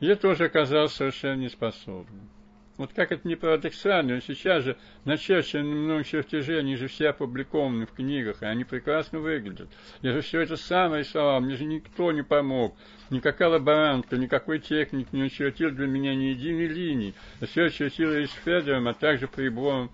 Я 0.00 0.16
тоже 0.16 0.46
оказался 0.46 0.96
совершенно 0.96 1.42
неспособным. 1.42 2.28
Вот 2.76 2.92
как 2.94 3.12
это 3.12 3.28
не 3.28 3.36
парадоксально, 3.36 4.22
сейчас 4.22 4.64
же 4.64 4.76
начерченные 5.04 5.74
мной 5.74 6.04
чертежи, 6.04 6.58
они 6.58 6.76
же 6.76 6.88
все 6.88 7.10
опубликованы 7.10 7.84
в 7.84 7.92
книгах, 7.92 8.42
и 8.42 8.46
они 8.46 8.64
прекрасно 8.64 9.18
выглядят. 9.18 9.68
Я 10.00 10.12
же 10.12 10.22
все 10.22 10.40
это 10.40 10.56
сам 10.56 10.94
рисовал, 10.94 11.40
мне 11.40 11.56
же 11.56 11.64
никто 11.64 12.10
не 12.10 12.22
помог. 12.22 12.74
Никакая 13.10 13.48
лаборантка, 13.48 14.16
никакой 14.16 14.60
техник 14.60 15.12
не 15.12 15.24
учертил 15.24 15.70
для 15.72 15.86
меня 15.86 16.14
ни 16.14 16.24
единой 16.24 16.68
линии. 16.68 17.14
Я 17.40 17.46
все 17.48 17.68
чертил 17.68 18.12
из 18.12 18.30
Федером, 18.30 18.88
а 18.88 18.94
также 18.94 19.28
прибором 19.28 19.90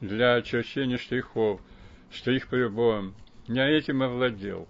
для 0.00 0.40
черчения 0.42 0.98
штрихов, 0.98 1.60
штрих-прибором. 2.12 3.14
Я 3.48 3.68
этим 3.68 4.02
овладел. 4.02 4.68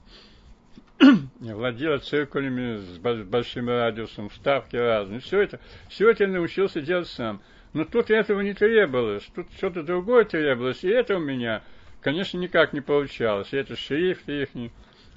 Я 1.40 1.57
владел 1.57 1.98
циркулями 1.98 2.76
с 2.76 2.98
большим 2.98 3.68
радиусом, 3.68 4.28
вставки 4.28 4.76
разные. 4.76 5.20
Все 5.20 5.40
это, 5.40 5.61
все 5.88 6.11
это 6.11 6.24
я 6.24 6.28
научился 6.28 6.82
делать 6.82 7.09
сам. 7.09 7.40
Но 7.72 7.84
тут 7.84 8.11
этого 8.11 8.40
не 8.40 8.53
требовалось, 8.53 9.24
тут 9.34 9.46
что-то 9.57 9.82
другое 9.82 10.24
требовалось, 10.24 10.82
и 10.82 10.88
это 10.88 11.16
у 11.16 11.20
меня, 11.20 11.62
конечно, 12.01 12.36
никак 12.36 12.72
не 12.72 12.80
получалось. 12.80 13.53
И 13.53 13.57
это 13.57 13.76
шрифт 13.76 14.28
их 14.28 14.48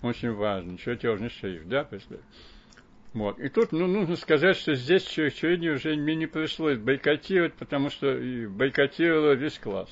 очень 0.02 0.32
важный, 0.32 0.78
чертежный 0.78 1.30
шрифт, 1.30 1.68
да, 1.68 1.84
представляете? 1.84 2.28
Вот. 3.14 3.40
И 3.40 3.50
тут 3.50 3.72
ну, 3.72 3.88
нужно 3.88 4.16
сказать, 4.16 4.56
что 4.58 4.76
здесь 4.76 5.04
черчение 5.04 5.74
уже 5.74 5.96
мне 5.96 6.16
не 6.16 6.28
пришлось 6.28 6.78
бойкотировать, 6.78 7.54
потому 7.54 7.90
что 7.90 8.18
бойкотировало 8.50 9.34
весь 9.34 9.60
класс. 9.60 9.90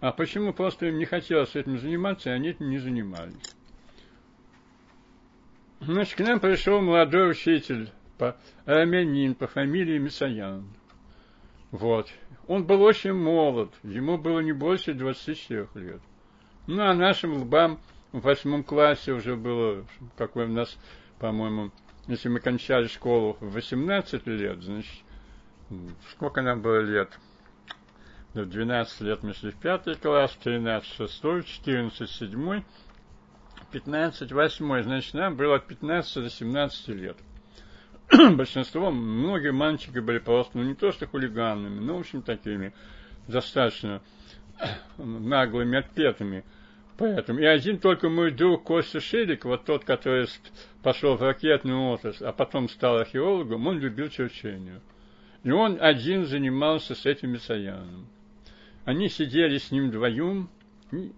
А 0.00 0.12
почему 0.12 0.52
просто 0.52 0.86
им 0.86 0.98
не 0.98 1.04
хотелось 1.04 1.56
этим 1.56 1.78
заниматься, 1.78 2.30
и 2.30 2.32
они 2.32 2.50
этим 2.50 2.70
не 2.70 2.78
занимались? 2.78 3.56
Значит, 5.84 6.14
к 6.16 6.20
нам 6.20 6.38
пришел 6.38 6.80
молодой 6.80 7.32
учитель, 7.32 7.90
по, 8.16 8.36
армянин 8.66 9.34
по 9.34 9.48
фамилии 9.48 9.98
Мисаян. 9.98 10.64
Вот. 11.72 12.08
Он 12.46 12.64
был 12.64 12.82
очень 12.82 13.14
молод, 13.14 13.72
ему 13.82 14.16
было 14.16 14.38
не 14.40 14.52
больше 14.52 14.94
24 14.94 15.66
лет. 15.74 16.00
Ну, 16.68 16.82
а 16.82 16.94
нашим 16.94 17.42
лбам 17.42 17.80
в 18.12 18.20
восьмом 18.20 18.62
классе 18.62 19.12
уже 19.12 19.34
было, 19.34 19.84
как 20.16 20.36
у 20.36 20.46
нас, 20.46 20.78
по-моему, 21.18 21.72
если 22.06 22.28
мы 22.28 22.38
кончали 22.38 22.86
школу 22.86 23.36
в 23.40 23.52
18 23.52 24.24
лет, 24.28 24.62
значит, 24.62 25.02
сколько 26.12 26.42
нам 26.42 26.62
было 26.62 26.78
лет? 26.78 27.18
В 28.34 28.46
12 28.46 29.00
лет 29.00 29.24
мы 29.24 29.34
шли 29.34 29.50
в 29.50 29.56
пятый 29.56 29.96
класс, 29.96 30.38
13 30.44 30.88
шестой, 30.88 31.42
14 31.42 32.08
седьмой, 32.08 32.64
15 33.72 34.30
восьмой, 34.32 34.82
значит, 34.82 35.14
нам 35.14 35.36
было 35.36 35.56
от 35.56 35.66
15 35.66 36.22
до 36.22 36.30
17 36.30 36.88
лет. 36.88 37.16
Большинство, 38.36 38.90
многие 38.90 39.52
мальчики 39.52 39.98
были 39.98 40.18
просто, 40.18 40.58
ну 40.58 40.64
не 40.64 40.74
то 40.74 40.92
что 40.92 41.06
хулиганами, 41.06 41.80
но, 41.80 41.96
в 41.96 42.00
общем, 42.00 42.22
такими 42.22 42.72
достаточно 43.26 44.02
наглыми, 44.98 45.78
отпетыми. 45.78 46.44
Поэтому. 46.98 47.40
И 47.40 47.44
один 47.44 47.78
только 47.78 48.08
мой 48.08 48.30
друг 48.30 48.64
Костя 48.64 49.00
Шилик, 49.00 49.44
вот 49.44 49.64
тот, 49.64 49.84
который 49.84 50.28
пошел 50.82 51.16
в 51.16 51.22
ракетную 51.22 51.90
отрасль, 51.90 52.24
а 52.26 52.32
потом 52.32 52.68
стал 52.68 52.98
археологом, 52.98 53.66
он 53.66 53.78
любил 53.78 54.08
черчение. 54.08 54.80
И 55.42 55.50
он 55.50 55.78
один 55.80 56.26
занимался 56.26 56.94
с 56.94 57.06
этим 57.06 57.34
Исаяном. 57.34 58.06
Они 58.84 59.08
сидели 59.08 59.58
с 59.58 59.70
ним 59.70 59.88
вдвоем, 59.88 60.48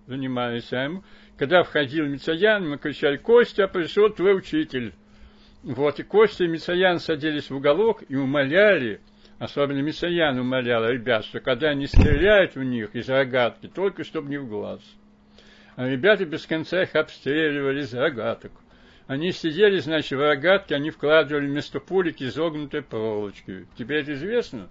занимались 0.06 0.72
им. 0.72 1.02
Когда 1.36 1.64
входил 1.64 2.06
Мицаян, 2.06 2.68
мы 2.68 2.78
кричали, 2.78 3.16
Костя, 3.16 3.66
пришел 3.66 4.08
твой 4.10 4.36
учитель. 4.36 4.94
Вот, 5.64 5.98
и 5.98 6.02
Костя 6.04 6.44
и 6.44 6.48
Мицаян 6.48 7.00
садились 7.00 7.50
в 7.50 7.56
уголок 7.56 8.02
и 8.08 8.14
умоляли, 8.14 9.00
особенно 9.38 9.80
Мицаян 9.80 10.38
умолял 10.38 10.88
ребят, 10.88 11.24
что 11.24 11.40
когда 11.40 11.70
они 11.70 11.86
стреляют 11.86 12.54
в 12.54 12.62
них 12.62 12.94
из 12.94 13.08
рогатки, 13.08 13.66
только 13.66 14.04
чтобы 14.04 14.28
не 14.28 14.38
в 14.38 14.48
глаз. 14.48 14.80
А 15.76 15.88
ребята 15.88 16.24
без 16.24 16.46
конца 16.46 16.82
их 16.82 16.94
обстреливали 16.94 17.80
из 17.80 17.92
рогаток. 17.92 18.52
Они 19.06 19.32
сидели, 19.32 19.78
значит, 19.78 20.12
в 20.12 20.22
рогатке, 20.22 20.76
они 20.76 20.90
вкладывали 20.90 21.46
вместо 21.46 21.80
пулик 21.80 22.22
изогнутые 22.22 22.82
проволочки. 22.82 23.66
Тебе 23.76 24.00
это 24.00 24.14
известно? 24.14 24.70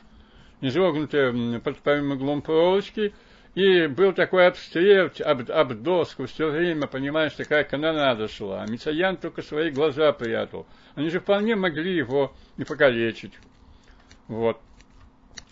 Изогнутые 0.61 1.59
под 1.59 1.79
прямым 1.79 2.13
углом 2.13 2.41
проволочки. 2.41 3.13
И 3.55 3.85
был 3.85 4.13
такой 4.13 4.47
обстрел 4.47 5.11
об, 5.23 5.51
об 5.51 5.73
доску 5.73 6.25
все 6.25 6.49
время, 6.49 6.87
понимаешь, 6.87 7.33
такая 7.33 7.63
канонада 7.63 8.27
шла. 8.27 8.63
А 8.63 8.67
Мицаян 8.67 9.15
только 9.15 9.43
свои 9.43 9.69
глаза 9.69 10.11
прятал. 10.11 10.65
Они 10.95 11.09
же 11.09 11.19
вполне 11.19 11.55
могли 11.55 11.95
его 11.95 12.33
и 12.57 12.63
покалечить. 12.63 13.33
Вот. 14.27 14.59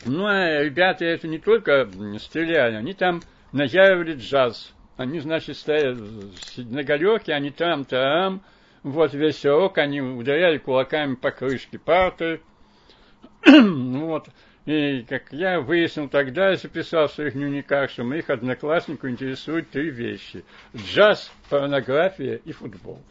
Ну, 0.06 0.26
а 0.26 0.64
ребята 0.64 1.06
это 1.06 1.28
не 1.28 1.38
только 1.38 1.88
стреляли, 2.20 2.76
они 2.76 2.95
там 2.95 3.22
наяривали 3.52 4.16
джаз. 4.16 4.74
Они, 4.97 5.20
значит, 5.20 5.58
стоят 5.58 5.97
на 6.58 6.84
галерке, 6.84 7.34
они 7.34 7.52
там, 7.52 7.86
там, 7.86 8.41
вот 8.84 9.14
весь 9.14 9.45
урок 9.45 9.78
они 9.78 10.02
ударяли 10.02 10.58
кулаками 10.58 11.16
по 11.16 11.30
крышке 11.32 11.78
парты. 11.78 12.41
вот. 13.45 14.28
И 14.66 15.03
как 15.09 15.32
я 15.32 15.59
выяснил 15.59 16.07
тогда, 16.07 16.49
я 16.51 16.55
записал 16.55 17.07
в 17.07 17.14
своих 17.14 17.34
дневниках, 17.34 17.89
что 17.89 18.03
моих 18.03 18.30
одноклассников 18.30 19.09
интересуют 19.09 19.70
три 19.72 19.89
вещи. 19.89 20.43
Джаз, 20.76 21.32
порнография 21.49 22.36
и 22.45 22.51
футбол. 22.51 23.01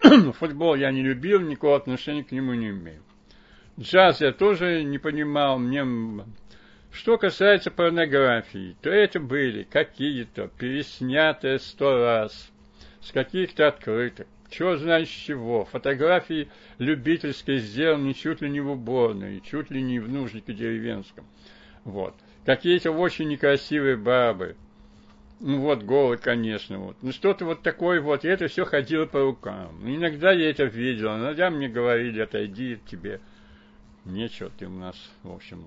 футбол 0.38 0.76
я 0.76 0.92
не 0.92 1.02
любил, 1.02 1.40
никакого 1.40 1.76
отношения 1.76 2.22
к 2.22 2.30
нему 2.30 2.54
не 2.54 2.68
имею. 2.70 3.02
Джаз 3.80 4.20
я 4.20 4.32
тоже 4.32 4.84
не 4.84 4.98
понимал, 4.98 5.58
мне 5.58 5.84
что 6.92 7.16
касается 7.16 7.70
порнографии, 7.70 8.76
то 8.82 8.90
это 8.90 9.18
были 9.18 9.62
какие-то 9.62 10.48
переснятые 10.58 11.58
сто 11.58 11.96
раз 11.96 12.52
с 13.00 13.10
каких-то 13.12 13.68
открыток. 13.68 14.28
Чего 14.52 14.76
знать 14.76 15.08
чего. 15.08 15.64
Фотографии 15.64 16.48
любительские 16.78 17.58
сделаны 17.58 18.12
чуть 18.12 18.42
ли 18.42 18.50
не 18.50 18.60
в 18.60 18.70
уборной, 18.70 19.40
чуть 19.40 19.70
ли 19.70 19.80
не 19.80 19.98
в 19.98 20.12
нужнике 20.12 20.52
деревенском. 20.52 21.24
Вот. 21.84 22.14
Какие-то 22.44 22.90
очень 22.92 23.28
некрасивые 23.28 23.96
бабы. 23.96 24.56
Ну 25.40 25.60
вот, 25.60 25.82
голый, 25.82 26.18
конечно, 26.18 26.78
вот. 26.78 26.96
Ну 27.00 27.12
что-то 27.12 27.46
вот 27.46 27.62
такое 27.62 28.00
вот, 28.00 28.24
и 28.24 28.28
это 28.28 28.46
все 28.46 28.66
ходило 28.66 29.06
по 29.06 29.20
рукам. 29.20 29.80
Иногда 29.84 30.32
я 30.32 30.50
это 30.50 30.64
видел, 30.64 31.16
иногда 31.16 31.50
мне 31.50 31.68
говорили, 31.68 32.20
отойди 32.20 32.78
тебе. 32.86 33.20
Нечего 34.04 34.50
ты 34.58 34.66
у 34.66 34.70
нас, 34.70 34.96
в 35.22 35.32
общем, 35.32 35.64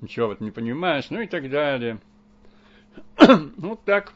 ничего 0.00 0.28
вот 0.28 0.40
не 0.40 0.50
понимаешь, 0.50 1.10
ну 1.10 1.20
и 1.20 1.26
так 1.26 1.50
далее. 1.50 1.98
вот 3.58 3.84
так. 3.84 4.14